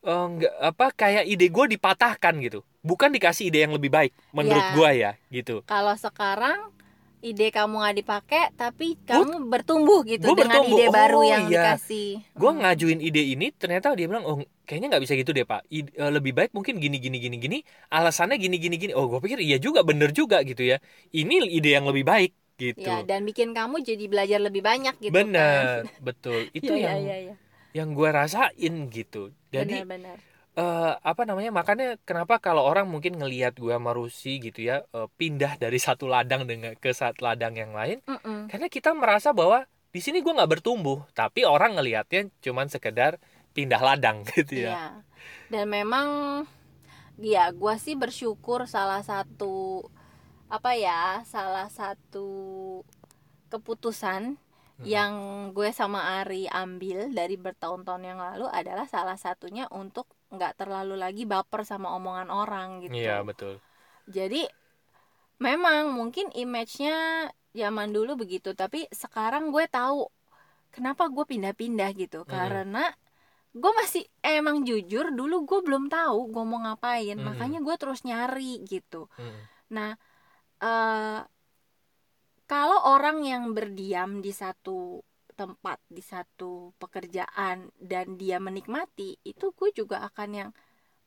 nggak 0.05 0.53
apa 0.61 0.85
kayak 0.93 1.23
ide 1.25 1.49
gue 1.49 1.65
dipatahkan 1.73 2.33
gitu. 2.39 2.61
Bukan 2.79 3.09
dikasih 3.09 3.49
ide 3.49 3.65
yang 3.65 3.73
lebih 3.73 3.89
baik 3.89 4.13
menurut 4.29 4.61
Ya. 4.61 4.73
gue 4.73 4.89
ya 4.95 5.11
gitu. 5.29 5.65
Kalau 5.65 5.97
sekarang 5.97 6.69
ide 7.19 7.49
kamu 7.49 7.81
nggak 7.81 7.95
dipakai 7.97 8.43
tapi 8.53 9.01
kamu 9.01 9.49
bertumbuh 9.49 10.05
gitu 10.05 10.29
gua 10.29 10.45
dengan 10.45 10.61
bertumbuh. 10.61 10.77
ide 10.77 10.85
baru 10.93 11.19
Oh, 11.19 11.25
yang 11.25 11.43
iya. 11.49 11.73
dikasih. 11.73 12.09
Gue 12.37 12.51
Hmm. 12.53 12.61
ngajuin 12.61 12.99
ide 13.01 13.21
ini 13.25 13.49
ternyata 13.49 13.97
dia 13.97 14.05
bilang 14.05 14.21
oh 14.23 14.37
kayaknya 14.63 14.93
nggak 14.93 15.03
bisa 15.09 15.13
gitu 15.17 15.33
deh 15.33 15.41
pak. 15.41 15.65
I- 15.73 15.89
eh, 15.89 16.11
lebih 16.13 16.37
baik 16.37 16.53
mungkin 16.53 16.77
gini 16.77 17.01
gini 17.01 17.17
gini 17.17 17.41
gini. 17.41 17.57
Alasannya 17.89 18.37
gini 18.37 18.61
gini 18.61 18.77
gini. 18.77 18.93
Oh 18.93 19.09
gue 19.09 19.17
pikir 19.17 19.41
iya 19.41 19.57
juga 19.57 19.81
bener 19.81 20.13
juga 20.13 20.45
gitu 20.45 20.61
ya. 20.61 20.77
Ini 21.09 21.49
ide 21.49 21.73
yang 21.73 21.89
lebih 21.89 22.05
baik 22.05 22.31
gitu. 22.55 22.85
Ya 22.85 23.01
dan 23.01 23.25
bikin 23.25 23.57
kamu 23.57 23.81
jadi 23.81 24.05
belajar 24.05 24.39
lebih 24.39 24.61
banyak 24.61 24.93
gitu 25.01 25.09
kan. 25.09 25.17
Bener 25.25 25.89
betul. 25.99 26.45
Itu 26.53 26.71
Iya, 26.71 26.93
yang 26.93 26.99
iya, 27.03 27.17
iya. 27.25 27.35
Yang 27.75 27.91
gue 27.91 28.07
rasain 28.07 28.87
gitu 28.87 29.35
jadi 29.51 29.83
benar-benar 29.83 30.17
eh, 30.55 30.93
apa 30.95 31.21
namanya 31.27 31.51
makanya 31.51 31.99
kenapa 32.07 32.39
kalau 32.39 32.63
orang 32.63 32.87
mungkin 32.87 33.19
ngelihat 33.19 33.59
gue 33.59 33.75
sama 33.75 33.91
Rusi 33.91 34.39
gitu 34.39 34.63
ya 34.63 34.87
eh, 34.95 35.07
pindah 35.19 35.59
dari 35.59 35.75
satu 35.75 36.07
ladang 36.07 36.47
dengan 36.47 36.71
ke 36.79 36.95
satu 36.95 37.27
ladang 37.27 37.59
yang 37.59 37.75
lain 37.75 37.99
Mm-mm. 38.07 38.47
karena 38.47 38.67
kita 38.71 38.95
merasa 38.95 39.35
bahwa 39.35 39.67
di 39.91 39.99
sini 39.99 40.23
gue 40.23 40.31
nggak 40.31 40.59
bertumbuh 40.59 41.03
tapi 41.11 41.43
orang 41.43 41.75
ngelihatnya 41.75 42.31
cuman 42.39 42.71
sekedar 42.71 43.19
pindah 43.51 43.79
ladang 43.83 44.23
gitu 44.31 44.63
ya 44.65 44.71
Iya. 44.71 44.85
Dan 45.45 45.69
memang 45.69 46.07
ya 47.21 47.49
gua 47.53 47.77
sih 47.79 47.95
bersyukur 47.97 48.65
salah 48.69 49.01
satu 49.01 49.85
apa 50.49 50.77
ya, 50.77 51.25
salah 51.25 51.69
satu 51.73 52.27
keputusan 53.49 54.37
Mm-mm. 54.75 54.87
yang 54.87 55.13
gue 55.55 55.71
sama 55.71 56.19
Ari 56.19 56.51
ambil 56.51 57.11
dari 57.15 57.39
bertahun-tahun 57.39 58.03
yang 58.03 58.19
lalu 58.19 58.45
adalah 58.51 58.83
salah 58.91 59.15
satunya 59.15 59.71
untuk 59.71 60.07
nggak 60.35 60.59
terlalu 60.59 60.99
lagi 60.99 61.23
baper 61.23 61.63
sama 61.63 61.95
omongan 61.95 62.27
orang 62.27 62.83
gitu. 62.83 62.95
iya 62.99 63.23
betul 63.23 63.59
Jadi 64.05 64.45
memang 65.39 65.95
mungkin 65.95 66.31
image-nya 66.35 67.29
zaman 67.55 67.89
dulu 67.95 68.19
begitu, 68.19 68.51
tapi 68.51 68.83
sekarang 68.91 69.51
gue 69.51 69.65
tahu 69.71 70.11
kenapa 70.75 71.07
gue 71.07 71.23
pindah-pindah 71.23 71.89
gitu. 71.95 72.23
Mm-mm. 72.23 72.31
Karena 72.31 72.83
gue 73.55 73.71
masih 73.79 74.03
emang 74.19 74.67
jujur 74.67 75.15
dulu 75.15 75.47
gue 75.47 75.59
belum 75.63 75.87
tahu 75.87 76.35
gue 76.35 76.43
mau 76.43 76.59
ngapain, 76.67 77.15
Mm-mm. 77.15 77.23
makanya 77.23 77.59
gue 77.63 77.75
terus 77.79 78.03
nyari 78.03 78.59
gitu. 78.67 79.07
Mm. 79.15 79.39
Nah, 79.71 79.91
eh 80.59 81.19
kalau 82.51 82.77
orang 82.93 83.17
yang 83.31 83.43
berdiam 83.57 84.09
di 84.25 84.31
satu 84.41 85.01
tempat, 85.39 85.77
di 85.91 85.99
satu 86.11 86.71
pekerjaan 86.81 87.57
dan 87.91 88.05
dia 88.21 88.37
menikmati, 88.47 89.19
itu 89.31 89.45
gue 89.57 89.69
juga 89.79 89.97
akan 90.07 90.29
yang 90.39 90.49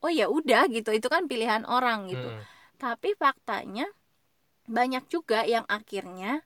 oh 0.05 0.13
ya 0.13 0.27
udah 0.39 0.63
gitu, 0.77 0.91
itu 0.99 1.09
kan 1.15 1.25
pilihan 1.31 1.65
orang 1.69 1.99
gitu. 2.13 2.29
Mm-mm. 2.29 2.47
Tapi 2.83 3.09
faktanya 3.23 3.87
banyak 4.69 5.05
juga 5.15 5.39
yang 5.55 5.67
akhirnya 5.79 6.43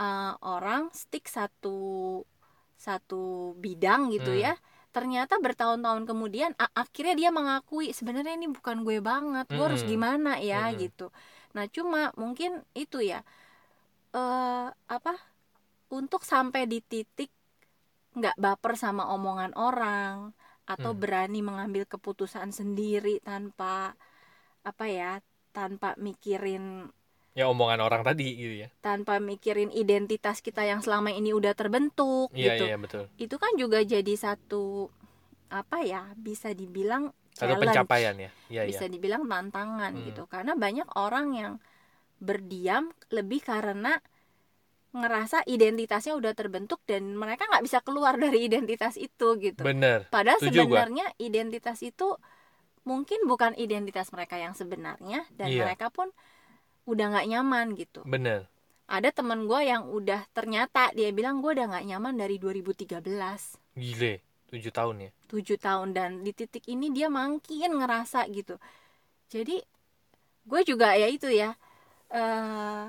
eh, 0.00 0.32
orang 0.44 0.82
stick 0.94 1.24
satu 1.30 1.78
satu 2.76 3.54
bidang 3.64 4.10
gitu 4.14 4.30
Hmm. 4.30 4.42
ya. 4.44 4.52
Ternyata 4.92 5.40
bertahun-tahun 5.40 6.04
kemudian 6.04 6.52
akhirnya 6.76 7.14
dia 7.16 7.30
mengakui 7.32 7.96
sebenarnya 7.96 8.34
ini 8.36 8.48
bukan 8.52 8.84
gue 8.86 8.98
banget. 9.00 9.46
Gue 9.54 9.64
harus 9.72 9.82
Hmm. 9.82 9.88
gimana 9.88 10.36
ya 10.42 10.68
Hmm. 10.68 10.76
gitu. 10.76 11.08
Nah, 11.56 11.64
cuma 11.72 12.12
mungkin 12.20 12.60
itu 12.76 13.00
ya 13.00 13.24
eh 14.12 14.66
apa? 14.96 15.14
Untuk 15.92 16.22
sampai 16.24 16.64
di 16.68 16.80
titik 16.80 17.30
nggak 18.18 18.36
baper 18.40 18.74
sama 18.76 19.08
omongan 19.16 19.52
orang 19.56 20.36
atau 20.68 20.92
Hmm. 20.94 21.00
berani 21.02 21.40
mengambil 21.42 21.84
keputusan 21.88 22.52
sendiri 22.54 23.18
tanpa 23.24 23.96
apa 24.62 24.84
ya 24.86 25.12
tanpa 25.56 25.98
mikirin 25.98 26.88
ya 27.32 27.48
omongan 27.48 27.80
orang 27.80 28.02
tadi 28.04 28.36
gitu 28.36 28.54
ya 28.62 28.68
tanpa 28.84 29.18
mikirin 29.18 29.72
identitas 29.72 30.44
kita 30.44 30.62
yang 30.68 30.84
selama 30.84 31.10
ini 31.10 31.32
udah 31.32 31.56
terbentuk 31.56 32.28
iya 32.36 32.54
gitu 32.54 32.64
iya 32.68 32.76
betul 32.78 33.04
itu 33.18 33.36
kan 33.40 33.52
juga 33.58 33.80
jadi 33.82 34.14
satu 34.14 34.92
apa 35.52 35.84
ya 35.84 36.02
bisa 36.16 36.52
dibilang 36.52 37.12
satu 37.32 37.56
challenge, 37.56 37.60
pencapaian 37.64 38.14
ya 38.16 38.30
iya 38.52 38.62
bisa 38.68 38.84
dibilang 38.88 39.24
tantangan 39.26 39.92
Hmm. 39.96 40.04
gitu 40.08 40.22
karena 40.28 40.52
banyak 40.56 40.88
orang 40.96 41.26
yang 41.34 41.52
berdiam 42.22 42.94
lebih 43.10 43.42
karena 43.42 43.98
ngerasa 44.92 45.48
identitasnya 45.48 46.12
udah 46.14 46.36
terbentuk 46.36 46.78
dan 46.84 47.16
mereka 47.16 47.48
nggak 47.48 47.64
bisa 47.64 47.80
keluar 47.80 48.14
dari 48.22 48.44
identitas 48.46 48.94
itu 49.00 49.40
gitu 49.40 49.64
bener 49.64 50.06
Padahal 50.12 50.38
gua. 50.38 50.46
sebenarnya 50.52 51.06
identitas 51.18 51.80
itu 51.80 52.14
mungkin 52.84 53.24
bukan 53.24 53.56
identitas 53.56 54.12
mereka 54.12 54.36
yang 54.36 54.52
sebenarnya 54.52 55.24
dan 55.32 55.48
Iya. 55.48 55.64
mereka 55.64 55.88
pun 55.88 56.10
udah 56.84 57.14
nggak 57.14 57.26
nyaman 57.30 57.66
gitu. 57.78 58.02
bener 58.04 58.46
Ada 58.90 59.14
teman 59.14 59.48
gue 59.48 59.60
yang 59.64 59.88
udah 59.88 60.26
ternyata 60.36 60.92
dia 60.92 61.08
bilang 61.14 61.40
gue 61.40 61.56
udah 61.56 61.70
nggak 61.72 61.86
nyaman 61.88 62.14
dari 62.18 62.36
2013 62.36 63.00
gile 63.72 64.20
tujuh 64.52 64.68
tahun 64.68 65.08
ya 65.08 65.10
7 65.32 65.56
tahun 65.56 65.88
dan 65.96 66.10
di 66.20 66.36
titik 66.36 66.68
ini 66.68 66.92
dia 66.92 67.08
makin 67.08 67.80
ngerasa 67.80 68.28
gitu. 68.28 68.60
Jadi 69.32 69.56
gue 70.44 70.60
juga 70.68 70.92
ya 70.92 71.08
itu 71.08 71.32
ya 71.32 71.56
eh 72.12 72.84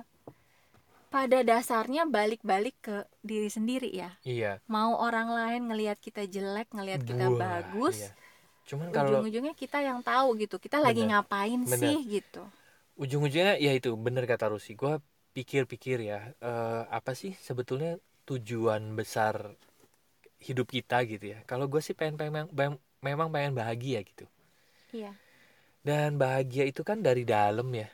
pada 1.14 1.40
dasarnya 1.46 2.10
balik-balik 2.10 2.76
ke 2.82 2.98
diri 3.22 3.46
sendiri 3.46 3.90
ya. 3.94 4.10
iya. 4.26 4.58
Mau 4.66 4.98
orang 4.98 5.30
lain 5.30 5.62
ngelihat 5.70 6.02
kita 6.02 6.26
jelek, 6.26 6.74
ngelihat 6.74 7.06
kita 7.06 7.30
Wah, 7.30 7.38
bagus, 7.38 7.98
iya. 8.02 8.12
cuman 8.66 8.88
kalau 8.90 9.22
ujung-ujungnya 9.22 9.54
kita 9.54 9.80
yang 9.86 10.00
tahu 10.02 10.28
gitu 10.42 10.56
kita 10.58 10.82
lagi 10.82 11.06
Bener, 11.06 11.14
ngapain 11.14 11.62
bener. 11.70 11.78
sih 11.78 11.98
gitu. 12.10 12.42
Ujung-ujungnya 12.98 13.58
ya 13.62 13.72
itu 13.78 13.90
bener 13.98 14.24
kata 14.30 14.46
Rusi 14.54 14.74
gue 14.78 14.94
pikir-pikir 15.38 15.98
ya 16.10 16.20
eh, 16.42 16.82
apa 16.90 17.12
sih 17.18 17.34
sebetulnya 17.38 17.98
tujuan 18.30 18.82
besar 18.98 19.36
hidup 20.48 20.68
kita 20.76 20.98
gitu 21.12 21.26
ya. 21.34 21.40
Kalau 21.50 21.66
gue 21.72 21.82
sih 21.86 21.96
pengen, 22.00 22.16
pengen, 22.20 22.46
pengen- 22.58 22.82
memang 23.08 23.30
pengen 23.34 23.54
bahagia 23.60 24.00
gitu. 24.10 24.26
Iya. 24.94 25.14
Dan 25.88 26.10
bahagia 26.22 26.64
itu 26.72 26.82
kan 26.90 27.00
dari 27.08 27.24
dalam 27.28 27.68
ya 27.82 27.88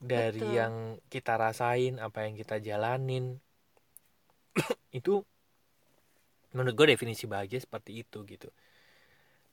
dari 0.00 0.40
Betul. 0.40 0.56
yang 0.56 0.74
kita 1.12 1.36
rasain 1.36 2.00
apa 2.00 2.24
yang 2.24 2.34
kita 2.34 2.56
jalanin. 2.58 3.36
Itu 4.98 5.28
menurut 6.56 6.74
gue 6.74 6.96
definisi 6.96 7.28
bahagia 7.28 7.62
seperti 7.62 8.02
itu 8.02 8.26
gitu. 8.26 8.50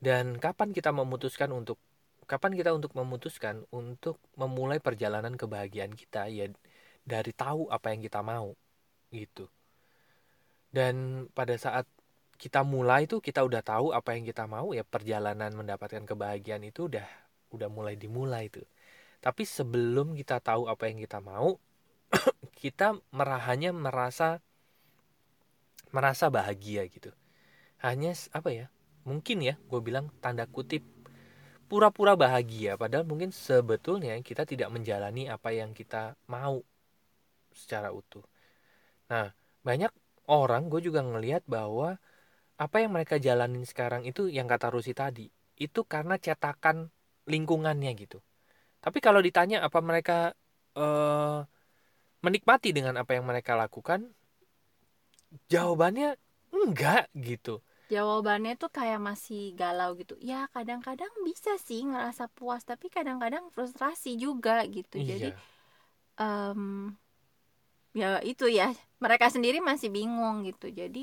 Dan 0.01 0.42
kapan 0.42 0.74
kita 0.74 0.89
memutuskan 0.89 1.54
untuk 1.54 1.77
kapan 2.25 2.58
kita 2.58 2.74
untuk 2.74 2.98
memutuskan 2.98 3.70
untuk 3.70 4.18
memulai 4.34 4.82
perjalanan 4.82 5.38
kebahagiaan 5.38 5.94
kita 5.94 6.25
ya 6.32 6.50
dari 7.06 7.32
tahu 7.38 7.70
apa 7.70 7.94
yang 7.94 8.01
kita 8.01 8.25
mau 8.25 8.58
gitu. 9.13 9.46
Dan 10.74 11.27
pada 11.38 11.54
saat 11.60 11.86
kita 12.38 12.62
mulai 12.62 13.06
tuh 13.10 13.22
kita 13.22 13.42
udah 13.42 13.62
tahu 13.66 13.94
apa 13.94 14.13
yang 14.13 14.25
kita 14.25 14.46
mau 14.46 14.74
ya 14.74 14.86
perjalanan 14.86 15.50
mendapatkan 15.54 16.06
kebahagiaan 16.06 16.62
itu 16.66 16.86
udah 16.86 17.06
udah 17.54 17.70
mulai 17.72 17.98
dimulai 17.98 18.50
tuh 18.54 18.66
tapi 19.20 19.44
sebelum 19.44 20.14
kita 20.14 20.40
tahu 20.40 20.70
apa 20.70 20.88
yang 20.90 21.02
kita 21.02 21.20
mau 21.20 21.58
kita 22.62 22.98
merahannya 23.12 23.74
merasa 23.74 24.40
merasa 25.92 26.28
bahagia 26.28 26.86
gitu. 26.88 27.12
Hanya 27.82 28.14
apa 28.34 28.50
ya 28.52 28.66
mungkin 29.08 29.40
ya 29.40 29.56
gue 29.56 29.80
bilang 29.80 30.12
tanda 30.20 30.46
kutip 30.48 30.84
pura-pura 31.68 32.16
bahagia. 32.16 32.76
Padahal 32.80 33.04
mungkin 33.08 33.32
sebetulnya 33.34 34.16
kita 34.24 34.48
tidak 34.48 34.72
menjalani 34.72 35.28
apa 35.28 35.52
yang 35.56 35.72
kita 35.76 36.16
mau 36.32 36.64
secara 37.52 37.92
utuh. 37.92 38.24
Nah 39.12 39.32
banyak 39.64 39.92
orang 40.32 40.72
gue 40.72 40.80
juga 40.84 41.04
ngelihat 41.04 41.44
bahwa 41.48 42.00
apa 42.58 42.78
yang 42.82 42.96
mereka 42.96 43.22
jalanin 43.22 43.64
sekarang 43.64 44.04
itu 44.08 44.28
yang 44.34 44.50
kata 44.50 44.74
Rusi 44.74 44.98
tadi 44.98 45.30
itu 45.58 45.86
karena 45.86 46.18
cetakan 46.18 46.90
lingkungannya 47.30 47.92
gitu 47.98 48.22
tapi 48.88 49.00
kalau 49.06 49.20
ditanya 49.27 49.58
apa 49.67 49.79
mereka 49.89 50.13
eh, 50.79 51.38
menikmati 52.25 52.70
dengan 52.77 52.96
apa 53.01 53.12
yang 53.17 53.25
mereka 53.32 53.53
lakukan 53.62 54.01
jawabannya 55.51 56.10
enggak 56.56 57.03
gitu. 57.27 57.60
Jawabannya 57.94 58.51
tuh 58.62 58.67
kayak 58.77 59.00
masih 59.10 59.39
galau 59.60 59.89
gitu. 60.00 60.13
Ya 60.29 60.36
kadang-kadang 60.56 61.12
bisa 61.27 61.51
sih 61.67 61.79
ngerasa 61.89 62.24
puas 62.38 62.62
tapi 62.70 62.86
kadang-kadang 62.96 63.46
frustrasi 63.56 64.10
juga 64.24 64.53
gitu. 64.75 64.96
Jadi 65.10 65.25
iya 65.25 65.41
em, 66.22 66.62
ya 68.00 68.08
itu 68.32 68.46
ya 68.60 68.65
mereka 69.03 69.27
sendiri 69.34 69.58
masih 69.70 69.89
bingung 69.98 70.36
gitu. 70.48 70.65
Jadi 70.79 71.00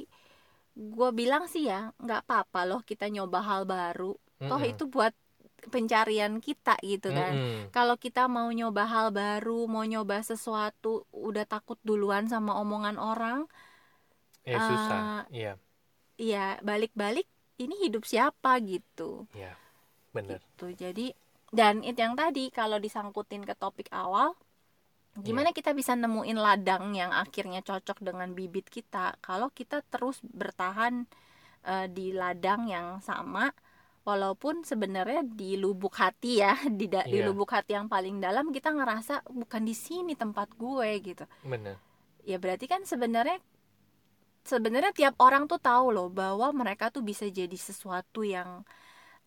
gue 0.97 1.11
bilang 1.21 1.45
sih 1.53 1.63
ya 1.71 1.79
nggak 2.03 2.21
apa-apa 2.27 2.61
loh 2.71 2.81
kita 2.91 3.05
nyoba 3.15 3.39
hal 3.49 3.63
baru. 3.75 4.13
Toh 4.49 4.61
Mm-mm. 4.61 4.73
itu 4.73 4.85
buat 4.95 5.15
pencarian 5.73 6.41
kita 6.41 6.75
gitu 6.83 7.09
kan. 7.13 7.33
Mm-mm. 7.35 7.61
kalau 7.71 7.97
kita 7.97 8.27
mau 8.29 8.49
nyoba 8.53 8.85
hal 8.89 9.07
baru 9.15 9.65
mau 9.71 9.85
nyoba 9.85 10.21
sesuatu 10.25 11.07
udah 11.13 11.45
takut 11.49 11.79
duluan 11.85 12.27
sama 12.29 12.57
omongan 12.61 12.97
orang 13.01 13.47
eh 14.45 14.57
Ah, 14.57 14.67
susah 14.69 15.01
iya. 15.33 15.53
ya 16.21 16.61
balik-balik 16.61 17.25
ini 17.57 17.75
hidup 17.87 18.05
siapa? 18.05 18.59
gitu. 18.61 19.25
Iya 19.33 19.55
bener. 20.15 20.39
Gitu. 20.43 20.67
Jadi 20.77 21.07
dan 21.55 21.81
itu 21.87 21.99
yang 22.03 22.19
tadi 22.19 22.51
kalau 22.51 22.79
disangkutin 22.83 23.47
ke 23.47 23.55
topik 23.55 23.89
awal 23.95 24.35
gimana 25.15 25.55
kita 25.55 25.71
bisa 25.79 25.95
nemuin 25.95 26.35
ladang 26.35 26.91
yang 26.99 27.15
akhirnya 27.15 27.63
cocok 27.63 28.03
dengan 28.03 28.35
bibit 28.35 28.67
kita? 28.67 29.15
Kalau 29.23 29.47
kita 29.55 29.81
terus 29.87 30.19
bertahan 30.27 31.07
eh, 31.65 31.87
di 31.87 32.11
ladang 32.11 32.67
yang 32.67 32.99
sama 32.99 33.55
walaupun 34.05 34.63
sebenarnya 34.63 35.25
di 35.25 35.57
lubuk 35.57 35.97
hati 35.97 36.45
ya 36.45 36.53
di 36.81 36.87
da- 36.87 37.05
di 37.05 37.19
Iya. 37.21 37.29
lubuk 37.29 37.51
hati 37.51 37.73
yang 37.73 37.89
paling 37.89 38.21
dalam 38.21 38.53
kita 38.53 38.71
ngerasa 38.71 39.25
bukan 39.29 39.63
di 39.65 39.73
sini 39.73 40.13
tempat 40.15 40.53
gue 40.55 40.89
gitu. 41.01 41.25
Bener. 41.43 41.77
Ya 42.25 42.37
berarti 42.37 42.69
kan 42.69 42.85
sebenarnya 42.85 43.41
sebenarnya 44.45 44.93
tiap 44.93 45.17
orang 45.19 45.49
tuh 45.49 45.57
tahu 45.57 45.89
loh 45.91 46.09
bahwa 46.13 46.53
mereka 46.53 46.93
tuh 46.93 47.01
bisa 47.01 47.25
jadi 47.27 47.57
sesuatu 47.57 48.21
yang 48.21 48.61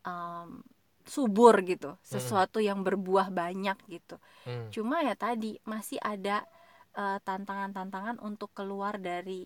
um, 0.05 0.61
subur 1.03 1.57
gitu. 1.65 1.97
Sesuatu 2.05 2.61
yang 2.61 2.85
berbuah 2.85 3.33
banyak 3.33 3.77
gitu. 3.89 4.17
Hmm. 4.47 4.71
cuma 4.71 5.03
ya 5.03 5.11
tadi 5.11 5.59
masih 5.67 5.99
ada 5.99 6.39
uh, 6.95 7.19
tantangan-tantangan 7.19 8.15
untuk 8.23 8.55
keluar 8.55 8.95
dari 8.95 9.43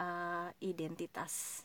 uh, 0.00 0.50
identitas 0.58 1.62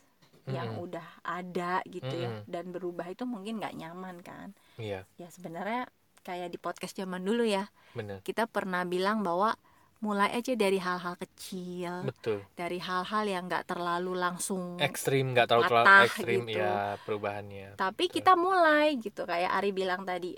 yang 0.48 0.76
Mm-mm. 0.76 0.84
udah 0.84 1.06
ada 1.24 1.80
gitu 1.88 2.14
ya 2.14 2.30
Mm-mm. 2.30 2.44
dan 2.50 2.64
berubah 2.74 3.06
itu 3.08 3.24
mungkin 3.24 3.60
nggak 3.60 3.74
nyaman 3.80 4.20
kan 4.20 4.52
iya 4.76 5.06
ya 5.16 5.28
sebenarnya 5.32 5.88
kayak 6.24 6.52
di 6.52 6.58
podcast 6.60 6.96
zaman 6.96 7.24
dulu 7.24 7.44
ya 7.44 7.68
bener 7.96 8.20
kita 8.24 8.44
pernah 8.48 8.84
bilang 8.84 9.24
bahwa 9.24 9.56
mulai 10.04 10.28
aja 10.36 10.52
dari 10.52 10.76
hal-hal 10.76 11.16
kecil 11.16 12.04
betul 12.04 12.44
dari 12.60 12.76
hal-hal 12.76 13.24
yang 13.24 13.48
nggak 13.48 13.64
terlalu 13.72 14.12
langsung 14.20 14.76
ekstrim 14.76 15.32
nggak 15.32 15.48
terlalu 15.48 15.64
terlalu 15.70 15.88
ekstrim 16.04 16.40
gitu. 16.44 16.60
ya 16.60 17.00
perubahannya 17.08 17.66
tapi 17.80 18.04
betul. 18.08 18.14
kita 18.20 18.32
mulai 18.36 18.86
gitu 19.00 19.22
kayak 19.24 19.48
Ari 19.48 19.70
bilang 19.72 20.04
tadi 20.04 20.36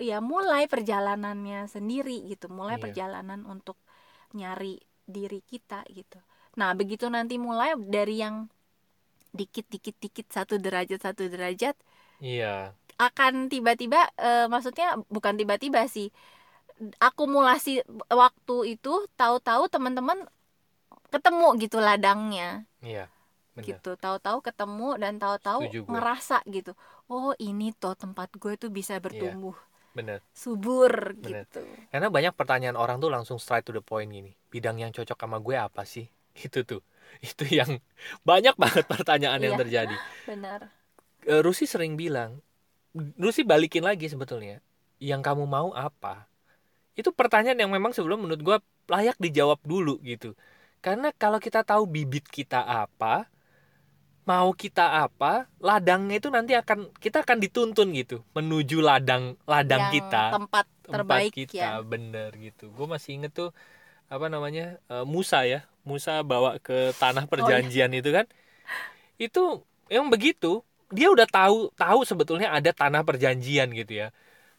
ya 0.00 0.18
mulai 0.24 0.64
perjalanannya 0.66 1.68
sendiri 1.68 2.24
gitu 2.32 2.48
mulai 2.48 2.80
Iya. 2.80 2.84
perjalanan 2.88 3.44
untuk 3.44 3.76
nyari 4.32 4.80
diri 5.04 5.44
kita 5.44 5.84
gitu 5.92 6.18
nah 6.56 6.72
begitu 6.72 7.06
nanti 7.12 7.36
mulai 7.36 7.76
dari 7.76 8.24
yang 8.24 8.48
dikit 9.34 9.66
dikit 9.66 9.98
dikit 9.98 10.26
satu 10.30 10.62
derajat 10.62 11.02
satu 11.02 11.26
derajat 11.26 11.74
iya. 12.22 12.70
akan 13.02 13.50
tiba-tiba 13.50 14.06
eh, 14.16 14.46
maksudnya 14.46 14.94
bukan 15.10 15.34
tiba-tiba 15.34 15.84
sih 15.90 16.14
akumulasi 17.02 17.82
waktu 18.10 18.78
itu 18.78 19.06
tahu-tahu 19.18 19.66
teman-teman 19.70 20.26
ketemu 21.10 21.46
gitu 21.62 21.78
ladangnya. 21.78 22.66
Iya 22.82 23.06
bener 23.54 23.78
gitu 23.78 23.94
tahu-tahu 23.94 24.42
ketemu 24.42 24.98
dan 24.98 25.14
tahu-tahu 25.22 25.70
ngerasa 25.86 26.42
gitu 26.50 26.74
oh 27.06 27.30
ini 27.38 27.70
tuh 27.70 27.94
tempat 27.94 28.34
gue 28.34 28.58
tuh 28.58 28.70
bisa 28.70 28.98
bertumbuh. 28.98 29.54
Bener 29.94 30.26
subur 30.34 31.14
Bener. 31.14 31.46
gitu. 31.46 31.62
Karena 31.94 32.10
banyak 32.10 32.34
pertanyaan 32.34 32.74
orang 32.74 32.98
tuh 32.98 33.14
langsung 33.14 33.38
straight 33.38 33.62
to 33.62 33.70
the 33.70 33.78
point 33.78 34.10
gini 34.10 34.34
bidang 34.50 34.82
yang 34.82 34.90
cocok 34.90 35.14
sama 35.14 35.38
gue 35.38 35.54
apa 35.54 35.86
sih? 35.86 36.10
Itu 36.46 36.66
tuh 36.66 36.82
itu 37.20 37.44
yang 37.50 37.78
banyak 38.22 38.54
banget 38.56 38.84
pertanyaan 38.88 39.38
yang 39.38 39.54
Iya. 39.54 39.62
terjadi. 39.62 39.96
Benar. 40.26 40.60
Eh, 41.24 41.40
Rusi 41.40 41.64
sering 41.64 41.94
bilang 41.94 42.40
Rusi 43.18 43.42
balikin 43.42 43.82
lagi 43.82 44.06
sebetulnya 44.06 44.62
yang 45.02 45.18
kamu 45.20 45.50
mau 45.50 45.74
apa? 45.74 46.30
Itu 46.94 47.10
pertanyaan 47.10 47.58
yang 47.58 47.72
memang 47.74 47.90
sebelum 47.90 48.22
menurut 48.22 48.40
gue 48.40 48.56
layak 48.86 49.18
dijawab 49.18 49.58
dulu 49.66 49.98
gitu. 50.06 50.38
Karena 50.78 51.10
kalau 51.10 51.42
kita 51.42 51.66
tahu 51.66 51.90
bibit 51.90 52.28
kita 52.28 52.62
apa 52.62 53.26
mau 54.24 54.56
kita 54.56 55.04
apa 55.04 55.52
ladangnya 55.60 56.16
itu 56.16 56.32
nanti 56.32 56.56
akan 56.56 56.88
kita 56.96 57.20
akan 57.28 57.44
dituntun 57.44 57.92
gitu 57.92 58.24
menuju 58.32 58.80
ladang 58.80 59.36
ladang 59.44 59.92
yang 59.92 59.94
kita. 60.00 60.22
tempat 60.32 60.64
tempat 60.64 60.92
terbaik 60.96 61.32
kita 61.34 61.56
ya. 61.56 61.84
bener 61.84 62.30
gitu. 62.38 62.72
Gue 62.72 62.86
masih 62.88 63.20
inget 63.20 63.32
tuh 63.36 63.50
apa 64.14 64.26
namanya 64.34 64.64
eh, 64.92 65.04
Musa 65.14 65.38
ya 65.52 65.60
Musa 65.84 66.12
bawa 66.24 66.50
ke 66.66 66.96
tanah 67.02 67.24
perjanjian 67.32 67.90
itu 67.92 68.10
kan. 68.16 68.26
Itu 69.20 69.62
yang 69.92 70.08
begitu 70.08 70.64
dia 70.94 71.08
udah 71.10 71.26
tahu 71.28 71.74
tahu 71.74 72.00
sebetulnya 72.06 72.48
ada 72.56 72.70
tanah 72.72 73.02
perjanjian 73.04 73.68
gitu 73.74 74.06
ya. 74.06 74.08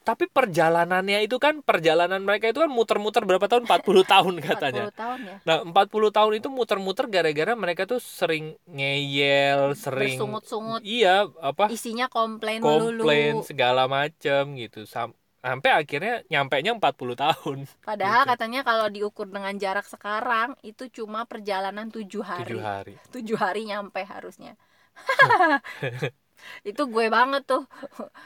Tapi 0.05 0.29
perjalanannya 0.29 1.25
itu 1.25 1.41
kan 1.41 1.65
perjalanan 1.65 2.21
mereka 2.21 2.53
itu 2.53 2.61
kan 2.61 2.69
muter-muter 2.69 3.25
berapa 3.25 3.49
tahun? 3.49 3.65
40 3.65 4.05
tahun 4.13 4.35
katanya. 4.37 4.93
40 4.93 5.01
tahun 5.01 5.19
ya. 5.25 5.37
Nah 5.49 5.57
40 5.65 6.11
tahun 6.13 6.31
itu 6.37 6.47
muter-muter 6.53 7.05
gara-gara 7.09 7.53
mereka 7.57 7.89
tuh 7.89 7.97
sering 7.97 8.53
ngeyel 8.69 9.73
sering 9.73 10.13
bersungut-sungut. 10.13 10.81
Iya 10.85 11.25
apa? 11.41 11.73
Isinya 11.73 12.05
komplain, 12.05 12.61
komplain 12.61 13.41
melulu 13.41 13.49
segala 13.49 13.89
macam 13.89 14.53
gitu 14.61 14.85
Sam- 14.85 15.17
sampai 15.45 15.71
akhirnya 15.81 16.13
nyampe 16.33 16.55
nya 16.65 16.71
40 16.73 17.15
tahun. 17.15 17.57
Padahal 17.87 18.23
gitu. 18.25 18.29
katanya 18.33 18.61
kalau 18.69 18.87
diukur 18.95 19.27
dengan 19.29 19.53
jarak 19.63 19.85
sekarang 19.93 20.49
itu 20.65 20.83
cuma 20.97 21.19
perjalanan 21.31 21.87
tujuh 21.95 22.23
hari. 22.25 22.57
Tujuh 22.57 22.61
hari. 22.65 22.93
Tujuh 23.13 23.37
hari 23.37 23.61
nyampe 23.69 24.01
harusnya. 24.13 24.53
Itu 26.69 26.81
gue 26.93 27.05
banget 27.09 27.43
tuh. 27.47 27.63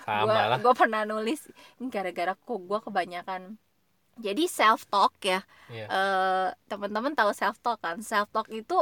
Sama 0.04 0.24
gue 0.26 0.34
lah. 0.50 0.60
gue 0.64 0.74
pernah 0.76 1.02
nulis 1.06 1.40
ini 1.80 1.88
gara-gara 1.94 2.34
kok 2.36 2.60
gue 2.70 2.80
kebanyakan. 2.82 3.42
Jadi 4.20 4.44
self 4.52 4.84
talk 4.92 5.16
ya. 5.24 5.40
Iya. 5.72 5.86
Eh, 5.88 6.48
teman-teman 6.68 7.14
tahu 7.16 7.32
self 7.32 7.58
talk 7.64 7.80
kan? 7.80 8.04
Self 8.04 8.28
talk 8.36 8.48
itu 8.52 8.76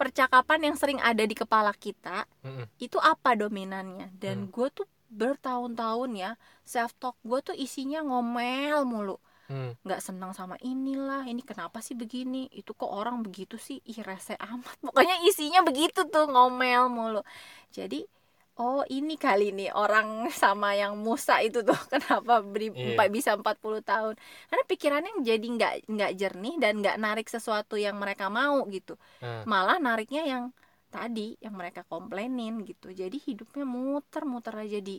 percakapan 0.00 0.72
yang 0.72 0.76
sering 0.80 0.96
ada 1.04 1.20
di 1.28 1.36
kepala 1.36 1.76
kita 1.76 2.24
Mm-mm. 2.40 2.64
itu 2.80 2.96
apa 2.96 3.36
dominannya? 3.36 4.08
Dan 4.16 4.48
Hmm. 4.48 4.52
gue 4.54 4.68
tuh 4.72 4.86
bertahun-tahun 5.10 6.10
ya 6.14 6.30
self 6.62 6.94
talk 6.96 7.18
gue 7.20 7.38
tuh 7.42 7.56
isinya 7.56 8.00
ngomel 8.00 8.86
mulu. 8.86 9.18
Hmm. 9.50 9.74
nggak 9.82 9.98
senang 9.98 10.30
sama 10.30 10.54
inilah 10.62 11.26
ini 11.26 11.42
kenapa 11.42 11.82
sih 11.82 11.98
begini? 11.98 12.46
Itu 12.54 12.70
kok 12.70 12.86
orang 12.86 13.18
begitu 13.26 13.58
sih? 13.58 13.82
Ih 13.82 13.98
rese 14.00 14.38
amat. 14.38 14.78
Pokoknya 14.86 15.18
isinya 15.26 15.66
begitu 15.66 16.06
tuh 16.06 16.30
ngomel 16.30 16.86
mulu. 16.86 17.26
Jadi 17.74 18.06
oh 18.54 18.86
ini 18.86 19.18
kali 19.18 19.50
nih 19.50 19.74
orang 19.74 20.30
sama 20.30 20.78
yang 20.78 20.94
Musa 20.94 21.42
itu 21.42 21.66
tuh 21.66 21.74
kenapa 21.90 22.38
beri, 22.46 22.70
Iya. 22.70 22.94
empat- 22.94 23.10
bisa 23.10 23.30
40 23.34 23.82
tahun? 23.82 24.14
Karena 24.46 24.64
pikirannya 24.70 25.12
jadi 25.26 25.46
nggak 25.50 25.74
nggak 25.90 26.12
jernih 26.14 26.54
dan 26.62 26.72
nggak 26.78 26.96
narik 27.02 27.26
sesuatu 27.26 27.74
yang 27.74 27.98
mereka 27.98 28.30
mau 28.30 28.62
gitu. 28.70 28.94
Nah, 29.18 29.42
malah 29.50 29.82
nariknya 29.82 30.30
yang 30.30 30.54
tadi 30.90 31.38
yang 31.40 31.54
mereka 31.56 31.86
komplainin 31.86 32.66
gitu. 32.66 32.90
Jadi 32.90 33.16
hidupnya 33.22 33.64
muter-muter 33.64 34.54
aja 34.66 34.78
di 34.82 34.98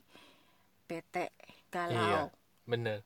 bete 0.87 1.31
galau 1.71 2.27
bener. 2.67 2.99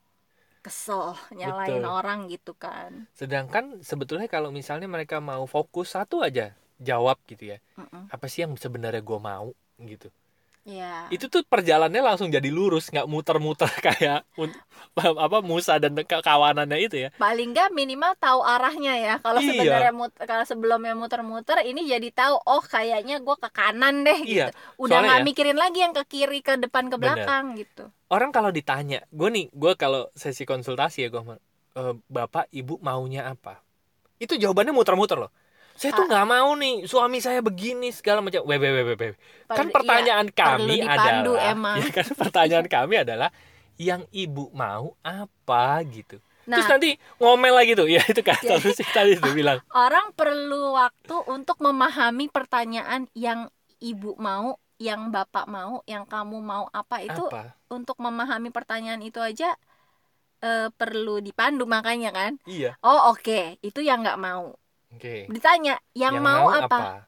kesel 0.65 1.13
nyalain 1.37 1.81
Betul. 1.81 1.85
orang 1.85 2.19
gitu 2.29 2.53
kan. 2.57 3.05
Sedangkan 3.13 3.81
sebetulnya 3.85 4.25
kalau 4.25 4.49
misalnya 4.49 4.89
mereka 4.89 5.21
mau 5.21 5.45
fokus 5.45 5.93
satu 5.93 6.25
aja 6.25 6.53
jawab 6.81 7.17
gitu 7.29 7.53
ya. 7.53 7.57
Mm-mm. 7.77 8.09
apa 8.09 8.25
sih 8.31 8.43
yang 8.43 8.57
sebenarnya 8.57 9.01
gue 9.05 9.19
mau 9.21 9.53
gitu 9.79 10.09
ya 10.65 11.05
itu 11.13 11.29
tuh 11.29 11.45
perjalanannya 11.45 12.01
langsung 12.01 12.33
jadi 12.33 12.49
lurus 12.49 12.89
nggak 12.89 13.05
muter-muter 13.05 13.69
kayak 13.85 14.25
apa 14.97 15.37
Musa 15.45 15.77
dan 15.77 15.93
kawanannya 15.93 16.77
itu 16.81 16.95
ya. 17.05 17.09
Paling 17.15 17.53
nggak 17.53 17.69
minimal 17.69 18.17
tahu 18.17 18.41
arahnya 18.41 18.93
ya. 18.97 19.13
Kalau 19.21 19.37
Iya. 19.37 19.49
sebenarnya 19.53 19.91
kalau 20.25 20.45
sebelumnya 20.49 20.97
muter-muter 20.97 21.61
ini 21.61 21.85
jadi 21.85 22.09
tahu 22.09 22.41
oh 22.41 22.65
kayaknya 22.65 23.21
gue 23.21 23.35
ke 23.37 23.49
kanan 23.53 24.01
deh 24.01 24.19
gitu. 24.25 24.41
Iya, 24.41 24.47
udah 24.81 24.89
soalnya 24.89 25.05
nggak 25.05 25.21
ya- 25.21 25.27
mikirin 25.29 25.57
lagi 25.61 25.79
yang 25.85 25.93
ke 25.93 26.03
kiri 26.09 26.39
ke 26.41 26.57
depan 26.57 26.89
ke 26.89 26.97
Bener. 26.97 27.13
belakang 27.21 27.45
gitu. 27.61 27.85
Orang 28.09 28.33
kalau 28.33 28.49
ditanya 28.49 29.05
gue 29.13 29.29
nih 29.29 29.45
gue 29.53 29.73
kalau 29.77 30.09
sesi 30.17 30.49
konsultasi 30.49 31.05
ya 31.05 31.13
gue 31.13 31.21
bapak 32.09 32.49
ibu 32.49 32.81
maunya 32.81 33.29
apa? 33.29 33.61
Itu 34.17 34.33
jawabannya 34.33 34.73
muter-muter 34.73 35.21
loh 35.21 35.29
saya 35.75 35.91
tuh 35.91 36.07
Ah. 36.07 36.09
nggak 36.09 36.27
mau 36.27 36.49
nih 36.55 36.75
suami 36.83 37.19
saya 37.19 37.39
begini 37.39 37.91
segala 37.91 38.23
macam. 38.23 38.47
Weh 38.47 38.55
weh 38.55 38.71
weh, 38.71 38.95
weh. 38.95 39.11
kan 39.45 39.67
Per- 39.67 39.75
pertanyaan 39.75 40.27
kami 40.31 40.75
iya, 40.79 40.87
dipandu 40.87 41.33
adalah 41.35 41.51
emang. 41.51 41.77
ya 41.77 41.89
kan 41.91 42.07
pertanyaan 42.15 42.67
kami 42.67 42.95
adalah 42.97 43.29
yang 43.75 44.07
ibu 44.09 44.47
mau 44.51 44.95
apa 45.03 45.83
gitu. 45.85 46.15
Nah. 46.47 46.61
Terus 46.61 46.69
nanti 46.71 46.89
ngomel 47.19 47.53
lagi 47.53 47.75
tuh. 47.75 47.91
Ya 47.91 47.99
itu 48.07 48.23
kan 48.23 48.39
terus 48.39 48.79
tadi 48.95 49.19
tuh 49.19 49.35
bilang. 49.35 49.59
orang 49.75 50.15
perlu 50.15 50.73
waktu 50.73 51.15
untuk 51.27 51.59
memahami 51.59 52.31
pertanyaan 52.31 53.11
yang 53.11 53.51
ibu 53.77 54.15
mau 54.15 54.55
yang 54.75 55.11
bapak 55.11 55.47
mau 55.47 55.83
yang 55.83 56.07
kamu 56.07 56.39
mau 56.39 56.71
apa. 56.71 57.03
Itu 57.03 57.27
apa? 57.27 57.51
untuk 57.67 57.99
memahami 57.99 58.47
pertanyaan 58.47 59.03
itu 59.03 59.19
aja 59.19 59.51
eh, 60.39 60.71
perlu 60.71 61.19
dipandu 61.19 61.67
makanya 61.67 62.15
kan? 62.15 62.39
Iya. 62.47 62.79
Oh 62.79 63.11
oke. 63.11 63.59
Itu 63.59 63.83
yang 63.83 63.99
nggak 64.05 64.19
mau 64.19 64.55
oke. 64.95 65.15
Ditanya 65.29 65.75
yang, 65.93 66.19
mau, 66.23 66.47
apa? 66.49 67.05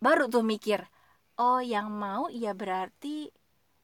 baru 0.00 0.32
tuh 0.32 0.42
mikir 0.42 0.80
oh 1.40 1.60
yang 1.60 1.88
mau 1.92 2.28
ya 2.32 2.52
berarti 2.56 3.28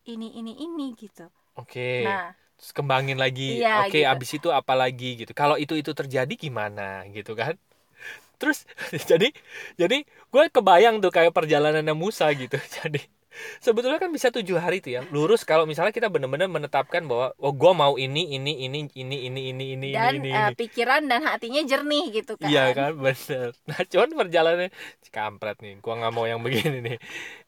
ini 0.07 0.29
ini 0.39 0.53
ini 0.65 0.93
gitu. 0.97 1.27
Oke. 1.57 2.05
Nah. 2.05 2.33
Terus 2.57 2.73
kembangin 2.73 3.21
lagi 3.21 3.61
Iya, 3.61 3.85
oke 3.85 4.01
gitu. 4.01 4.09
abis 4.13 4.31
itu 4.41 4.49
apa 4.53 4.73
lagi? 4.73 5.07
Gitu. 5.21 5.33
Kalau 5.37 5.57
itu 5.61 5.77
itu 5.77 5.93
terjadi 5.93 6.33
gimana? 6.37 7.05
Gitu 7.13 7.33
kan. 7.37 7.55
Terus 8.41 8.65
jadi 9.11 9.29
jadi 9.81 10.05
gue 10.33 10.45
kebayang 10.53 11.01
tuh 11.05 11.13
kayak 11.13 11.33
perjalanannya 11.37 11.95
Musa 11.97 12.29
gitu. 12.37 12.57
Jadi 12.79 13.01
sebetulnya 13.61 13.99
kan 13.99 14.11
bisa 14.13 14.29
tujuh 14.31 14.57
hari 14.59 14.81
tuh 14.81 14.99
ya 14.99 15.01
lurus 15.11 15.43
kalau 15.43 15.65
misalnya 15.65 15.93
kita 15.93 16.09
benar-benar 16.13 16.49
menetapkan 16.51 17.05
bahwa 17.07 17.33
oh 17.39 17.53
gue 17.53 17.73
mau 17.73 17.95
ini 17.97 18.37
ini 18.37 18.67
ini 18.67 18.87
ini 18.95 19.17
ini 19.27 19.41
ini 19.51 19.65
ini 19.77 19.89
dan 19.93 20.21
ini, 20.21 20.31
eh, 20.31 20.49
ini. 20.51 20.55
pikiran 20.57 21.03
dan 21.09 21.21
hatinya 21.25 21.63
jernih 21.65 22.05
gitu 22.13 22.37
kan. 22.39 22.49
Iya 22.49 22.73
kan 22.77 22.93
bener. 22.97 23.51
Nah 23.69 23.81
cuman 23.83 24.11
perjalanannya 24.15 24.71
Kampret 25.17 25.57
nih 25.65 25.81
Gua 25.81 25.97
nggak 25.97 26.13
mau 26.13 26.29
yang 26.29 26.45
begini 26.45 26.85
nih. 26.85 26.97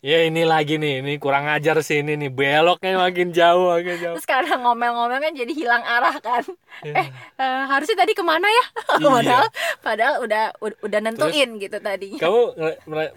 Ya 0.01 0.25
ini 0.25 0.49
lagi 0.49 0.81
nih 0.81 1.05
Ini 1.05 1.21
kurang 1.21 1.45
ajar 1.53 1.77
sih 1.85 2.01
ini 2.01 2.17
nih 2.17 2.33
Beloknya 2.33 2.97
makin 2.97 3.29
jauh 3.35 3.77
makin 3.77 3.97
jauh. 4.01 4.17
Terus 4.17 4.25
kadang 4.25 4.65
ngomel-ngomel 4.65 5.21
kan 5.21 5.33
jadi 5.37 5.53
hilang 5.53 5.85
arah 5.85 6.17
kan. 6.17 6.43
Ya. 6.81 7.13
Eh, 7.37 7.63
harusnya 7.69 7.97
tadi 8.01 8.17
ke 8.17 8.25
mana 8.25 8.49
ya? 8.49 8.65
Iya. 8.99 9.11
padahal 9.15 9.47
padahal 9.85 10.15
udah 10.25 10.45
ud- 10.65 10.81
udah 10.81 11.01
nentuin 11.05 11.49
gitu 11.61 11.77
tadinya. 11.79 12.19
Kamu 12.19 12.41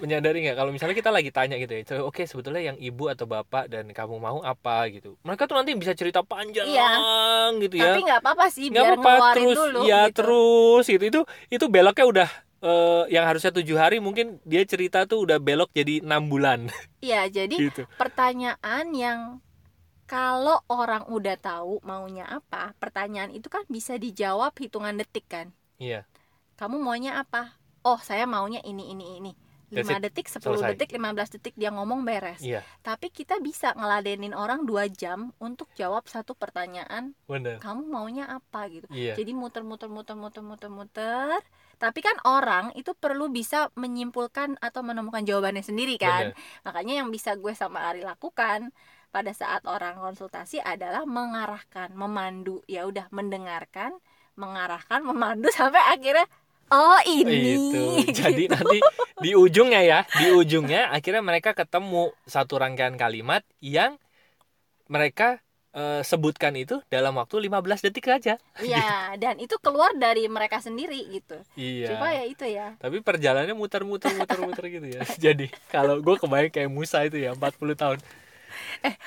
menyadari 0.03 0.45
nggak 0.45 0.57
Kalau 0.60 0.71
misalnya 0.75 0.95
kita 0.97 1.10
lagi 1.13 1.31
tanya 1.34 1.55
gitu 1.57 1.73
ya 1.73 1.81
"So, 1.88 2.05
Oke 2.05 2.27
sebetulnya 2.27 2.61
yang 2.62 2.78
ibu 2.78 3.10
atau 3.10 3.26
bapak 3.26 3.67
Dan 3.67 3.89
kamu 3.91 4.15
mau 4.21 4.39
apa 4.45 4.88
gitu. 4.93 5.17
Mereka 5.26 5.50
tuh 5.50 5.58
nanti 5.58 5.74
bisa 5.74 5.97
cerita 5.97 6.21
panjang 6.21 6.69
gitu 7.60 7.76
ya. 7.76 7.93
Tapi 7.93 8.02
nggak 8.06 8.19
apa-apa 8.21 8.45
sih 8.54 8.69
nggak 8.69 8.84
biar 8.86 8.95
ngeluarin 8.97 9.36
terus 9.36 9.58
dulu 9.58 9.80
ya 9.84 10.02
gitu. 10.08 10.15
terus 10.21 10.86
gitu. 10.86 11.04
Itu 11.04 11.21
itu 11.50 11.65
beloknya 11.67 12.06
udah 12.06 12.30
eh, 12.62 13.04
yang 13.10 13.26
harusnya 13.26 13.52
tujuh 13.52 13.78
hari 13.78 13.97
mungkin 13.97 14.38
dia 14.45 14.62
cerita 14.63 15.04
tuh 15.10 15.26
udah 15.26 15.41
belok 15.41 15.74
jadi 15.74 16.06
enam 16.06 16.30
bulan. 16.30 16.69
Iya 17.02 17.28
jadi 17.28 17.56
gitu. 17.67 17.89
pertanyaan 17.97 18.86
yang 18.93 19.19
kalau 20.06 20.60
orang 20.67 21.08
udah 21.08 21.39
tahu 21.39 21.80
maunya 21.88 22.28
apa 22.28 22.76
pertanyaan 22.78 23.32
itu 23.32 23.47
kan 23.47 23.63
bisa 23.71 23.97
dijawab 23.97 24.54
hitungan 24.56 24.95
detik 24.95 25.26
kan. 25.26 25.50
Iya. 25.82 26.06
Kamu 26.60 26.78
maunya 26.78 27.17
apa? 27.17 27.58
Oh 27.82 27.97
saya 27.97 28.30
maunya 28.30 28.62
ini 28.62 28.93
ini 28.93 29.17
ini 29.17 29.34
5 29.71 30.03
detik 30.03 30.27
10 30.27 30.43
Selesai. 30.43 30.69
detik 30.75 30.89
15 30.91 31.34
detik 31.39 31.53
dia 31.55 31.71
ngomong 31.71 32.03
beres. 32.03 32.43
Iya. 32.43 32.62
Tapi 32.84 33.07
kita 33.10 33.39
bisa 33.39 33.71
ngeladenin 33.73 34.36
orang 34.36 34.67
dua 34.67 34.91
jam 34.91 35.31
untuk 35.39 35.71
jawab 35.79 36.05
satu 36.12 36.36
pertanyaan 36.36 37.15
bener. 37.25 37.57
Kamu 37.63 37.88
maunya 37.88 38.27
apa? 38.27 38.67
gitu. 38.67 38.86
Iya. 38.91 39.15
Jadi 39.15 39.31
muter 39.31 39.63
muter 39.63 39.88
muter 39.88 40.13
muter 40.19 40.43
muter 40.43 40.69
muter 40.69 41.39
tapi 41.81 42.05
kan 42.05 42.13
orang 42.29 42.69
itu 42.77 42.93
perlu 42.93 43.34
bisa 43.34 43.73
menyimpulkan 43.73 44.62
atau 44.62 44.86
menemukan 44.86 45.25
jawabannya 45.25 45.65
sendiri 45.65 45.97
kan. 45.97 46.29
Bener. 46.29 46.62
makanya 46.62 46.93
yang 47.01 47.10
bisa 47.10 47.34
gue 47.34 47.57
sama 47.57 47.89
Ari 47.89 48.05
lakukan 48.05 48.69
pada 49.10 49.34
saat 49.34 49.65
orang 49.65 49.97
konsultasi 49.97 50.62
adalah 50.62 51.10
mengarahkan 51.10 51.89
memandu. 51.97 52.62
Ya 52.69 52.86
udah 52.86 53.10
mendengarkan 53.10 53.97
mengarahkan 54.38 55.03
memandu 55.03 55.49
sampai 55.57 55.81
akhirnya 55.91 56.29
oh 56.71 56.99
ini 57.05 57.36
itu 57.51 57.84
jadi 58.19 58.43
Gitu. 58.43 58.51
nanti 58.51 58.77
di 59.19 59.31
ujungnya 59.36 59.81
ya 59.84 59.99
di 60.10 60.31
ujungnya 60.31 60.89
akhirnya 60.89 61.21
mereka 61.21 61.51
ketemu 61.51 62.10
satu 62.25 62.57
rangkaian 62.57 62.95
kalimat 62.95 63.43
yang 63.60 63.99
mereka 64.88 65.39
eh, 65.71 66.03
sebutkan 66.03 66.51
itu 66.55 66.84
dalam 66.88 67.15
waktu 67.15 67.47
15 67.47 67.79
detik 67.79 68.03
saja 68.05 68.36
Iya, 68.60 69.15
dan 69.15 69.39
itu 69.39 69.55
keluar 69.57 69.95
dari 69.95 70.27
mereka 70.27 70.60
sendiri 70.60 70.99
gitu. 71.10 71.39
iya 71.55 71.95
Coba 71.95 72.12
ya 72.12 72.23
itu 72.27 72.43
ya. 72.43 72.75
tapi 72.77 72.99
perjalanannya 72.99 73.55
muter-muter 73.55 74.12
muter-muter 74.12 74.63
gitu 74.67 74.88
ya 74.89 75.01
jadi 75.31 75.47
kalau 75.69 75.99
gue 75.99 76.15
kebayang 76.17 76.51
kayak 76.51 76.71
Musa 76.71 77.03
itu 77.03 77.19
ya 77.19 77.31
40 77.31 77.75
tahun 77.75 77.99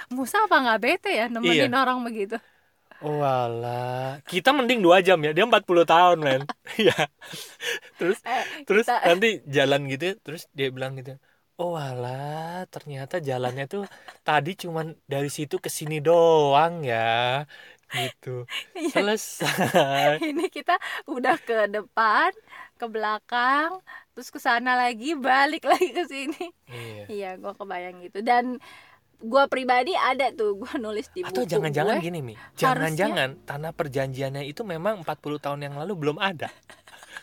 Musa 0.08 0.40
apa 0.40 0.56
nggak 0.56 0.80
bete 0.80 1.10
ya 1.12 1.26
nemenin 1.28 1.68
Iya. 1.68 1.76
orang 1.76 2.00
begitu? 2.00 2.36
Oh 3.02 3.20
alah, 3.20 4.22
kita 4.30 4.48
mending 4.56 4.80
dua 4.80 5.02
jam 5.06 5.18
ya, 5.26 5.30
dia 5.36 5.44
40 5.44 5.84
tahun 5.84 6.18
men. 6.24 6.42
ya. 6.86 6.94
terus 7.98 8.18
Eh, 8.24 8.44
terus 8.64 8.86
kita- 8.86 9.02
nanti 9.08 9.26
jalan 9.56 9.80
gitu, 9.92 10.04
terus 10.24 10.42
dia 10.56 10.68
bilang 10.72 10.92
gitu. 10.98 11.18
Oh 11.60 11.74
alah, 11.78 12.66
ternyata 12.72 13.14
jalannya 13.22 13.64
tuh 13.70 13.82
tadi 14.26 14.50
cuman 14.62 14.86
dari 15.06 15.28
situ 15.30 15.54
ke 15.64 15.70
sini 15.70 16.00
doang 16.00 16.82
ya. 16.82 17.44
Gitu. 17.94 18.28
Iya. 18.78 18.90
Selesai. 18.90 20.18
ini 20.30 20.44
kita 20.50 20.74
udah 21.06 21.34
ke 21.38 21.70
depan, 21.70 22.30
ke 22.80 22.86
belakang, 22.90 23.70
terus 24.16 24.28
ke 24.34 24.40
sana 24.42 24.74
lagi, 24.74 25.14
balik 25.14 25.62
lagi 25.70 25.88
ke 25.94 26.02
sini. 26.10 26.42
Iya. 26.66 27.02
Iya, 27.12 27.28
gua 27.38 27.52
kebayang 27.54 27.96
gitu. 28.02 28.18
Dan 28.24 28.58
gua 29.18 29.46
pribadi 29.46 29.92
ada 29.92 30.30
tuh 30.30 30.56
gua 30.56 30.74
nulis 30.82 31.10
di 31.10 31.20
buku 31.20 31.30
Atau 31.30 31.44
jangan-jangan 31.44 31.98
gue. 31.98 32.04
gini 32.04 32.20
Mi, 32.20 32.34
jangan-jangan 32.54 33.42
tanah 33.42 33.70
perjanjiannya 33.70 34.42
itu 34.42 34.62
memang 34.62 35.02
40 35.02 35.14
tahun 35.38 35.60
yang 35.62 35.74
lalu 35.76 35.92
belum 35.94 36.16
ada. 36.18 36.48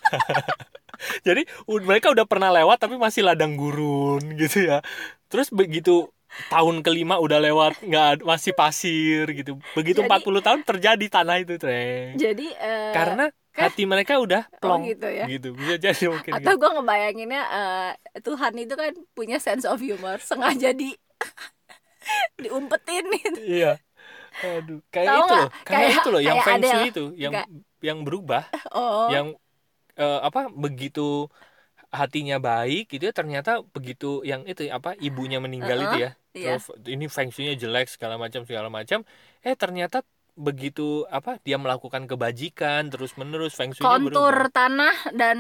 Jadi 1.26 1.46
mereka 1.82 2.14
udah 2.14 2.26
pernah 2.26 2.54
lewat 2.54 2.78
tapi 2.80 2.94
masih 2.96 3.26
ladang 3.26 3.58
gurun 3.58 4.22
gitu 4.38 4.70
ya. 4.70 4.86
Terus 5.28 5.50
begitu 5.50 6.10
tahun 6.48 6.80
kelima 6.80 7.18
udah 7.18 7.42
lewat 7.42 7.82
nggak 7.82 8.22
masih 8.22 8.54
pasir 8.54 9.26
gitu. 9.34 9.58
Begitu 9.74 10.06
Jadi- 10.06 10.10
40 10.10 10.46
tahun 10.46 10.60
terjadi 10.62 11.06
tanah 11.10 11.38
itu 11.42 11.58
treng. 11.58 12.16
Jadi 12.16 12.48
eh, 12.54 12.94
Karena 12.94 13.26
hati 13.52 13.84
mereka 13.84 14.16
udah 14.16 14.48
oh 14.48 14.60
plong 14.62 14.88
gitu 14.88 15.10
ya. 15.10 15.26
gitu. 15.28 15.52
Bisa 15.52 15.76
jadi 15.76 16.06
mungkin. 16.08 16.32
Atau 16.38 16.54
gitu. 16.54 16.62
gua 16.62 16.70
ngebayanginnya 16.78 17.42
eh, 17.50 17.92
Tuhan 18.22 18.54
itu 18.56 18.74
kan 18.78 18.94
punya 19.12 19.42
sense 19.42 19.66
of 19.66 19.82
humor, 19.82 20.22
sengaja 20.22 20.72
di 20.72 20.94
diumpetin 22.38 23.06
gitu. 23.12 23.40
Iya. 23.42 23.74
Aduh, 24.42 24.80
kayak 24.90 25.08
Tahu 25.12 25.20
itu 25.22 25.34
loh. 25.36 25.50
Karena 25.68 25.80
Kayak- 25.86 26.00
itu 26.00 26.10
loh 26.10 26.22
yang 26.24 26.38
kayak 26.40 26.48
feng 26.48 26.64
shui 26.64 26.88
itu 26.88 27.06
yang 27.20 27.34
Nggak. 27.36 27.48
yang 27.84 28.00
berubah 28.08 28.44
Oh. 28.72 29.08
yang 29.12 29.28
eh, 29.94 30.20
apa 30.24 30.48
begitu 30.48 31.28
hatinya 31.92 32.40
baik 32.40 32.88
gitu 32.88 33.04
ya 33.04 33.14
ternyata 33.14 33.60
begitu 33.68 34.24
yang 34.24 34.48
itu 34.48 34.64
apa 34.72 34.96
ibunya 34.96 35.44
meninggal 35.44 35.76
Uh-uh, 35.76 35.88
itu 35.92 35.98
ya 36.00 36.10
iya. 36.32 36.56
terus 36.56 36.72
ini 36.88 37.12
feng 37.12 37.28
shui-nya 37.28 37.60
jelek 37.60 37.92
segala 37.92 38.16
macam 38.16 38.48
segala 38.48 38.72
macam 38.72 39.04
eh 39.44 39.56
ternyata 39.60 40.00
begitu 40.32 41.04
apa 41.12 41.38
dia 41.44 41.60
melakukan 41.60 42.08
kebajikan 42.08 42.88
terus 42.88 43.20
menerus 43.20 43.52
feng 43.52 43.76
shui 43.76 43.84
kontur 43.84 44.48
tanah 44.50 45.12
dan 45.12 45.38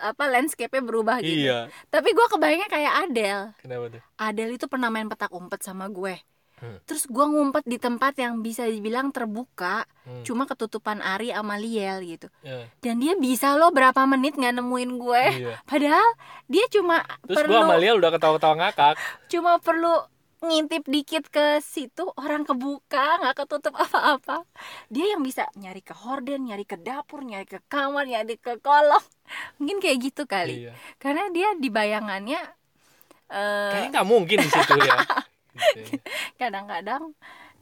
apa 0.00 0.24
landscape-nya 0.26 0.82
berubah 0.82 1.20
gitu. 1.20 1.46
Iya. 1.46 1.68
Tapi 1.92 2.16
gue 2.16 2.26
kebayangnya 2.32 2.68
kayak 2.72 2.92
Adele. 3.06 3.44
Kenapa 3.60 3.84
tuh? 3.92 4.02
Adele 4.16 4.56
itu 4.56 4.66
pernah 4.66 4.88
main 4.88 5.06
petak 5.06 5.30
umpet 5.30 5.60
sama 5.60 5.86
gue. 5.92 6.16
Hmm. 6.60 6.76
terus 6.84 7.08
gue 7.08 7.24
ngumpet 7.24 7.64
di 7.64 7.80
tempat 7.80 8.20
yang 8.20 8.44
bisa 8.44 8.68
dibilang 8.68 9.08
terbuka 9.16 9.88
Hmm. 10.04 10.20
cuma 10.28 10.44
ketutupan 10.44 11.00
Ari 11.00 11.32
sama 11.32 11.56
Liel 11.56 12.04
gitu. 12.04 12.28
Ya, 12.44 12.68
dan 12.84 13.00
dia 13.00 13.16
bisa 13.16 13.56
loh 13.56 13.72
berapa 13.72 13.96
menit 14.04 14.36
nggak 14.36 14.60
nemuin 14.60 14.90
gue. 15.00 15.24
Iya. 15.40 15.56
padahal 15.64 16.04
dia 16.52 16.68
cuma 16.68 17.00
terus 17.24 17.36
perlu 17.40 17.56
gua 17.56 17.64
sama 17.64 17.76
Lia 17.80 17.92
udah 17.96 18.10
ketawa-ketawa 18.12 18.54
ngakak. 18.60 18.94
Cuma 19.32 19.56
perlu 19.56 20.04
ngintip 20.40 20.88
dikit 20.88 21.28
ke 21.28 21.60
situ 21.60 22.08
orang 22.16 22.48
kebuka 22.48 23.20
nggak 23.20 23.44
ketutup 23.44 23.76
apa-apa. 23.76 24.48
Dia 24.88 25.12
yang 25.16 25.20
bisa 25.20 25.44
nyari 25.56 25.84
ke 25.84 25.92
horden 25.92 26.48
nyari 26.48 26.64
ke 26.64 26.80
dapur 26.80 27.20
nyari 27.20 27.44
ke 27.44 27.60
kamar 27.68 28.08
nyari 28.08 28.40
ke 28.40 28.56
kolong. 28.64 29.04
Mungkin 29.60 29.78
kayak 29.84 29.98
gitu 30.00 30.22
kali. 30.24 30.68
Iya. 30.68 30.72
karena 30.96 31.28
dia 31.30 31.48
di 31.60 31.68
bayangannya 31.68 32.40
eh, 33.30 33.70
kayaknya 33.72 33.88
nggak 34.00 34.08
mungkin 34.08 34.36
di 34.40 34.48
situ 34.48 34.74
ya. 34.80 34.96
Gitu. 35.50 35.98
kadang-kadang 36.40 37.12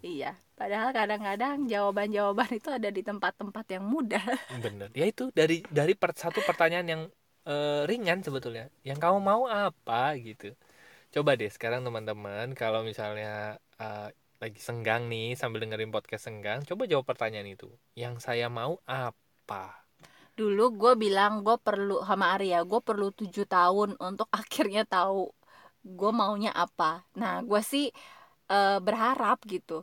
iya. 0.04 0.36
Padahal 0.54 0.92
kadang-kadang 0.94 1.66
jawaban-jawaban 1.66 2.50
itu 2.54 2.68
ada 2.70 2.88
di 2.92 3.02
tempat-tempat 3.02 3.64
yang 3.74 3.84
mudah. 3.88 4.22
Bener. 4.64 4.92
Ya 4.94 5.08
itu 5.08 5.34
dari 5.34 5.64
dari 5.66 5.98
per- 5.98 6.14
satu 6.14 6.38
pertanyaan 6.46 6.86
yang 6.86 7.02
eh, 7.48 7.82
ringan 7.90 8.22
sebetulnya. 8.22 8.70
Yang 8.86 8.98
kamu 9.02 9.18
mau 9.18 9.42
apa 9.50 10.14
gitu 10.20 10.54
coba 11.08 11.34
deh 11.34 11.48
sekarang 11.48 11.82
teman-teman 11.84 12.52
kalau 12.52 12.84
misalnya 12.84 13.56
eh, 13.80 14.08
lagi 14.38 14.60
senggang 14.62 15.10
nih 15.10 15.34
sambil 15.34 15.64
dengerin 15.66 15.90
podcast 15.90 16.30
senggang 16.30 16.62
coba 16.62 16.86
jawab 16.86 17.06
pertanyaan 17.08 17.48
itu. 17.50 17.68
Yang 17.98 18.22
saya 18.22 18.46
mau 18.46 18.78
apa? 18.86 19.82
Dulu 20.38 20.78
gue 20.78 20.92
bilang 20.94 21.42
gue 21.42 21.58
perlu 21.58 21.98
sama 22.06 22.38
Arya 22.38 22.62
gue 22.62 22.80
perlu 22.82 23.10
tujuh 23.10 23.46
tahun 23.50 23.98
untuk 23.98 24.30
akhirnya 24.40 24.86
tahu 24.86 25.30
gue 25.82 26.10
maunya 26.14 26.54
apa. 26.54 27.02
Nah 27.18 27.42
gue 27.42 27.60
sih 27.64 27.90
eh, 28.50 28.78
berharap 28.78 29.42
gitu 29.48 29.82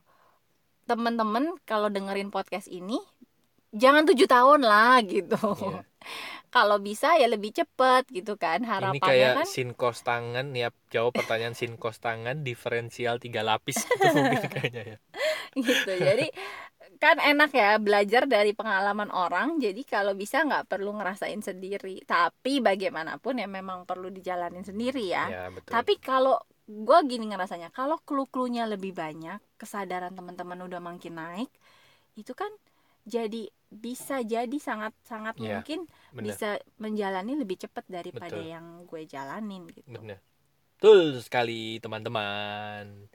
temen-temen 0.86 1.58
kalau 1.66 1.90
dengerin 1.90 2.30
podcast 2.30 2.70
ini 2.70 3.02
jangan 3.74 4.06
tujuh 4.08 4.30
tahun 4.30 4.64
lah 4.64 5.02
gitu. 5.04 5.36
Iya. 5.36 5.82
kalau 6.56 6.80
bisa 6.80 7.20
ya 7.20 7.28
lebih 7.28 7.52
cepet 7.52 8.08
gitu 8.16 8.40
kan 8.40 8.64
ini 8.64 8.72
harapannya 8.72 9.04
kayak 9.04 9.34
kan 9.44 9.48
sinkos 9.52 10.08
tangan 10.08 10.56
ya 10.56 10.72
jawab 10.88 11.12
pertanyaan 11.12 11.52
sinkos 11.52 12.00
tangan 12.00 12.48
diferensial 12.48 13.20
tiga 13.20 13.44
lapis 13.44 13.84
itu 13.84 14.08
mungkin 14.16 14.48
kayaknya 14.48 14.84
ya. 14.96 14.98
Gitu. 15.52 15.92
Jadi 16.00 16.32
kan 16.96 17.20
enak 17.20 17.52
ya 17.52 17.76
belajar 17.76 18.24
dari 18.24 18.56
pengalaman 18.56 19.12
orang 19.12 19.60
jadi 19.60 19.84
kalau 19.84 20.16
bisa 20.16 20.48
nggak 20.48 20.72
perlu 20.72 20.96
ngerasain 20.96 21.44
sendiri. 21.44 22.00
Tapi 22.08 22.64
bagaimanapun 22.64 23.44
ya 23.44 23.52
memang 23.52 23.84
perlu 23.84 24.08
dijalanin 24.08 24.64
sendiri 24.64 25.12
ya. 25.12 25.28
Ya 25.28 25.44
betul. 25.52 25.76
Tapi 25.76 26.00
kalau 26.00 26.40
gue 26.72 27.00
gini 27.04 27.36
ngerasanya 27.36 27.68
kalau 27.76 28.00
clue-cluenya 28.00 28.64
lebih 28.64 28.96
banyak 28.96 29.44
kesadaran 29.60 30.16
teman-teman 30.16 30.64
udah 30.66 30.80
makin 30.82 31.20
naik 31.20 31.52
itu 32.18 32.32
kan 32.34 32.50
jadi 33.06 33.54
bisa 33.70 34.26
jadi 34.26 34.58
sangat 34.58 34.94
sangat 35.06 35.38
Iya, 35.38 35.62
mungkin 35.62 35.86
bener 36.16 36.32
bisa 36.32 36.50
menjalani 36.80 37.34
lebih 37.36 37.58
cepat 37.60 37.86
daripada 37.92 38.40
Betul. 38.40 38.48
yang 38.48 38.66
gue 38.88 39.02
jalanin 39.04 39.68
gitu 39.70 39.84
Benar. 39.92 40.20
Betul 40.76 41.24
sekali 41.24 41.80
teman-teman. 41.80 43.08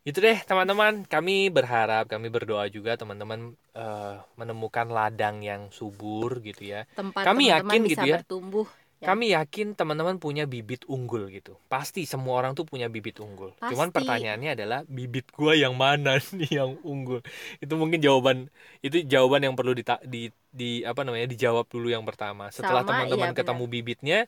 Itu 0.00 0.18
deh 0.24 0.38
teman-teman, 0.48 1.04
kami 1.04 1.52
berharap, 1.52 2.08
kami 2.08 2.32
berdoa 2.32 2.66
juga 2.72 2.96
teman-teman 2.96 3.52
eh, 3.76 4.16
menemukan 4.40 4.88
ladang 4.88 5.44
yang 5.44 5.68
subur 5.70 6.40
gitu 6.40 6.72
ya. 6.72 6.88
tempat 6.96 7.24
Kami 7.28 7.52
teman-teman 7.52 7.68
yakin 7.68 7.80
bisa 7.84 7.92
gitu 7.94 8.06
ya. 8.08 8.18
bertumbuh 8.24 8.66
Ya. 9.00 9.08
Kami 9.08 9.32
yakin 9.32 9.72
teman-teman 9.78 10.20
punya 10.20 10.44
bibit 10.44 10.84
unggul 10.84 11.32
gitu. 11.32 11.56
Pasti 11.72 12.04
semua 12.04 12.36
orang 12.36 12.52
tuh 12.52 12.68
punya 12.68 12.86
bibit 12.92 13.16
unggul. 13.24 13.56
Cuman 13.64 13.88
Pasti. 13.88 13.96
pertanyaannya 13.96 14.50
adalah 14.52 14.78
bibit 14.84 15.32
gua 15.32 15.56
yang 15.56 15.72
mana 15.72 16.20
nih 16.36 16.50
yang 16.60 16.76
unggul? 16.84 17.24
Itu 17.64 17.74
mungkin 17.80 18.04
jawaban 18.04 18.52
itu 18.84 19.00
jawaban 19.08 19.40
yang 19.48 19.54
perlu 19.56 19.72
dita- 19.72 20.04
di 20.04 20.28
di 20.52 20.84
apa 20.84 21.00
namanya 21.06 21.26
dijawab 21.32 21.64
dulu 21.72 21.88
yang 21.88 22.04
pertama. 22.04 22.52
Setelah 22.52 22.84
teman-teman 22.84 23.32
iya, 23.32 23.36
ketemu 23.36 23.64
bibitnya, 23.72 24.18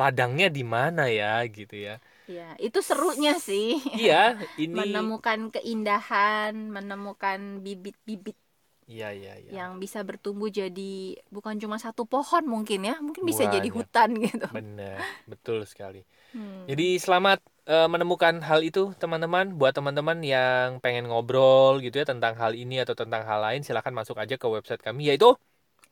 ladangnya 0.00 0.48
di 0.48 0.62
mana 0.64 1.12
ya 1.12 1.44
gitu 1.52 1.76
ya. 1.76 2.00
ya 2.34 2.42
itu 2.66 2.78
serunya 2.88 3.32
sih 3.46 3.64
Iya, 3.98 4.14
ini 4.62 4.78
menemukan 4.78 5.40
keindahan 5.54 6.54
menemukan 6.76 7.40
bibit-bibit 7.64 8.36
Iya, 8.90 9.08
iya, 9.14 9.32
iya. 9.38 9.50
yang 9.62 9.78
bisa 9.78 10.02
bertumbuh 10.02 10.50
jadi 10.50 11.16
bukan 11.30 11.54
cuma 11.56 11.78
satu 11.78 12.02
pohon 12.02 12.42
mungkin 12.44 12.82
ya 12.82 12.98
mungkin 12.98 13.22
bisa 13.22 13.46
jadi 13.46 13.64
Banyak. 13.64 13.76
hutan 13.78 14.10
gitu 14.26 14.46
Benar, 14.50 14.98
betul 15.30 15.62
sekali. 15.64 16.02
Hmm. 16.34 16.66
Jadi 16.66 16.98
selamat 16.98 17.38
eh, 17.68 17.88
menemukan 17.88 18.42
hal 18.42 18.60
itu 18.66 18.92
teman-teman. 18.98 19.54
Buat 19.54 19.78
teman-teman 19.78 20.18
yang 20.24 20.82
pengen 20.82 21.06
ngobrol 21.08 21.78
gitu 21.78 22.02
ya 22.02 22.06
tentang 22.08 22.34
hal 22.36 22.52
ini 22.58 22.82
atau 22.82 22.96
tentang 22.98 23.22
hal 23.22 23.38
lain, 23.38 23.62
silahkan 23.62 23.94
masuk 23.94 24.18
aja 24.18 24.34
ke 24.34 24.46
website 24.48 24.82
kami 24.82 25.08
yaitu 25.12 25.36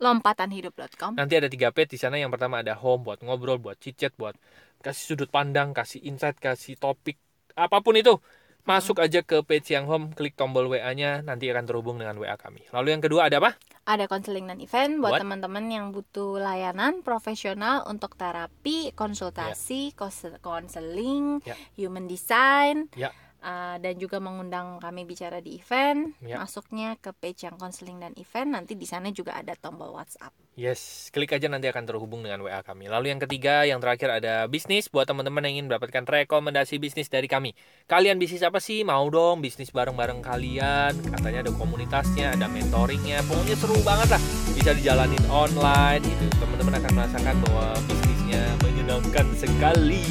lompatanhidup.com 0.01 1.13
nanti 1.15 1.37
ada 1.37 1.49
tiga 1.53 1.69
page 1.71 1.95
di 1.95 1.99
sana. 2.01 2.17
Yang 2.17 2.41
pertama 2.41 2.65
ada 2.65 2.75
home 2.75 3.05
buat 3.07 3.21
ngobrol, 3.21 3.61
buat 3.61 3.77
chit-chat, 3.77 4.17
buat 4.17 4.35
kasih 4.81 5.15
sudut 5.15 5.29
pandang, 5.29 5.77
kasih 5.77 6.01
insight, 6.03 6.41
kasih 6.41 6.75
topik 6.81 7.21
apa 7.55 7.85
pun 7.85 7.95
itu. 7.95 8.17
Masuk 8.63 9.01
aja 9.01 9.21
ke 9.21 9.41
page 9.41 9.73
yang 9.73 9.85
home, 9.85 10.13
klik 10.13 10.35
tombol 10.35 10.69
WA-nya, 10.69 11.21
nanti 11.21 11.49
akan 11.49 11.65
terhubung 11.65 11.97
dengan 11.97 12.15
WA 12.17 12.37
kami. 12.37 12.63
Lalu 12.71 12.89
yang 12.91 13.03
kedua 13.03 13.27
ada 13.27 13.39
apa? 13.39 13.57
ada 13.83 14.07
konseling 14.07 14.47
dan 14.47 14.63
event 14.63 15.03
buat 15.03 15.19
teman-teman 15.19 15.67
yang 15.67 15.91
butuh 15.91 16.39
layanan 16.39 17.03
profesional 17.03 17.83
untuk 17.91 18.15
terapi 18.15 18.95
konsultasi 18.95 19.91
kons- 19.93 20.39
konseling 20.39 21.43
Ya. 21.43 21.59
human 21.75 22.07
design 22.07 22.87
Ya. 22.95 23.11
uh, 23.41 23.83
dan 23.83 23.99
juga 23.99 24.23
mengundang 24.23 24.79
kami 24.79 25.03
bicara 25.03 25.43
di 25.43 25.59
event 25.59 26.15
Ya. 26.23 26.39
masuknya 26.39 26.95
ke 26.97 27.11
page 27.11 27.43
yang 27.43 27.59
konseling 27.59 27.99
dan 27.99 28.15
event 28.15 28.55
nanti 28.55 28.79
di 28.79 28.87
sana 28.87 29.11
juga 29.11 29.35
ada 29.35 29.59
tombol 29.59 29.91
WhatsApp 29.91 30.31
Yes, 30.61 31.09
klik 31.09 31.33
aja 31.33 31.49
nanti 31.49 31.73
akan 31.73 31.89
terhubung 31.89 32.21
dengan 32.21 32.45
WA 32.45 32.61
kami. 32.61 32.85
Lalu 32.85 33.17
yang 33.17 33.21
ketiga, 33.25 33.65
yang 33.65 33.81
terakhir 33.81 34.13
ada 34.13 34.45
bisnis 34.45 34.93
buat 34.93 35.09
teman-teman 35.09 35.41
yang 35.49 35.53
ingin 35.57 35.67
mendapatkan 35.73 36.05
rekomendasi 36.05 36.77
bisnis 36.77 37.09
dari 37.09 37.33
kami. 37.33 37.57
Kalian 37.89 38.21
bisnis 38.21 38.45
apa 38.45 38.61
sih? 38.61 38.85
Mau 38.85 39.09
dong 39.09 39.41
bisnis 39.41 39.73
bareng-bareng 39.73 40.21
kalian? 40.21 40.93
Katanya 41.17 41.49
ada 41.49 41.53
komunitasnya, 41.57 42.37
ada 42.37 42.45
mentoringnya. 42.53 43.25
Pokoknya 43.25 43.57
seru 43.57 43.81
banget 43.81 44.13
lah. 44.13 44.23
Bisa 44.53 44.77
dijalanin 44.77 45.25
online 45.33 46.05
gitu. 46.05 46.29
Teman-teman 46.37 46.77
akan 46.77 46.93
merasakan 46.93 47.35
bahwa 47.49 47.67
bisnisnya 47.89 48.45
menyenangkan 48.61 49.27
sekali. 49.41 50.05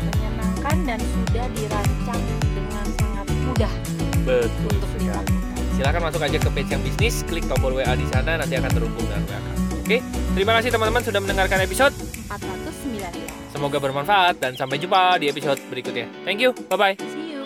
menyenangkan 0.00 0.76
dan 0.88 1.00
sudah 1.12 1.46
dirancang 1.52 2.22
dengan 2.56 2.86
sangat 2.96 3.26
mudah 3.36 3.72
Betul 4.24 4.80
sekali. 4.96 5.36
Silahkan 5.76 6.00
masuk 6.00 6.24
aja 6.24 6.40
ke 6.40 6.48
page 6.56 6.72
yang 6.72 6.80
bisnis, 6.80 7.20
klik 7.28 7.44
tombol 7.44 7.76
WA 7.76 7.92
di 7.92 8.08
sana, 8.08 8.40
nanti 8.40 8.56
akan 8.56 8.72
terhubung 8.72 9.04
dengan 9.04 9.28
WA 9.28 9.40
kami. 9.44 9.63
Oke, 9.84 10.00
terima 10.32 10.56
kasih 10.56 10.72
teman-teman 10.72 11.04
sudah 11.04 11.20
mendengarkan 11.20 11.60
episode. 11.60 11.92
419 12.32 13.04
Semoga 13.52 13.76
bermanfaat 13.76 14.40
dan 14.40 14.56
sampai 14.56 14.80
jumpa 14.80 15.20
di 15.20 15.28
episode 15.28 15.60
berikutnya. 15.68 16.08
Thank 16.24 16.40
you, 16.40 16.56
bye-bye. 16.72 16.96
See 16.96 17.43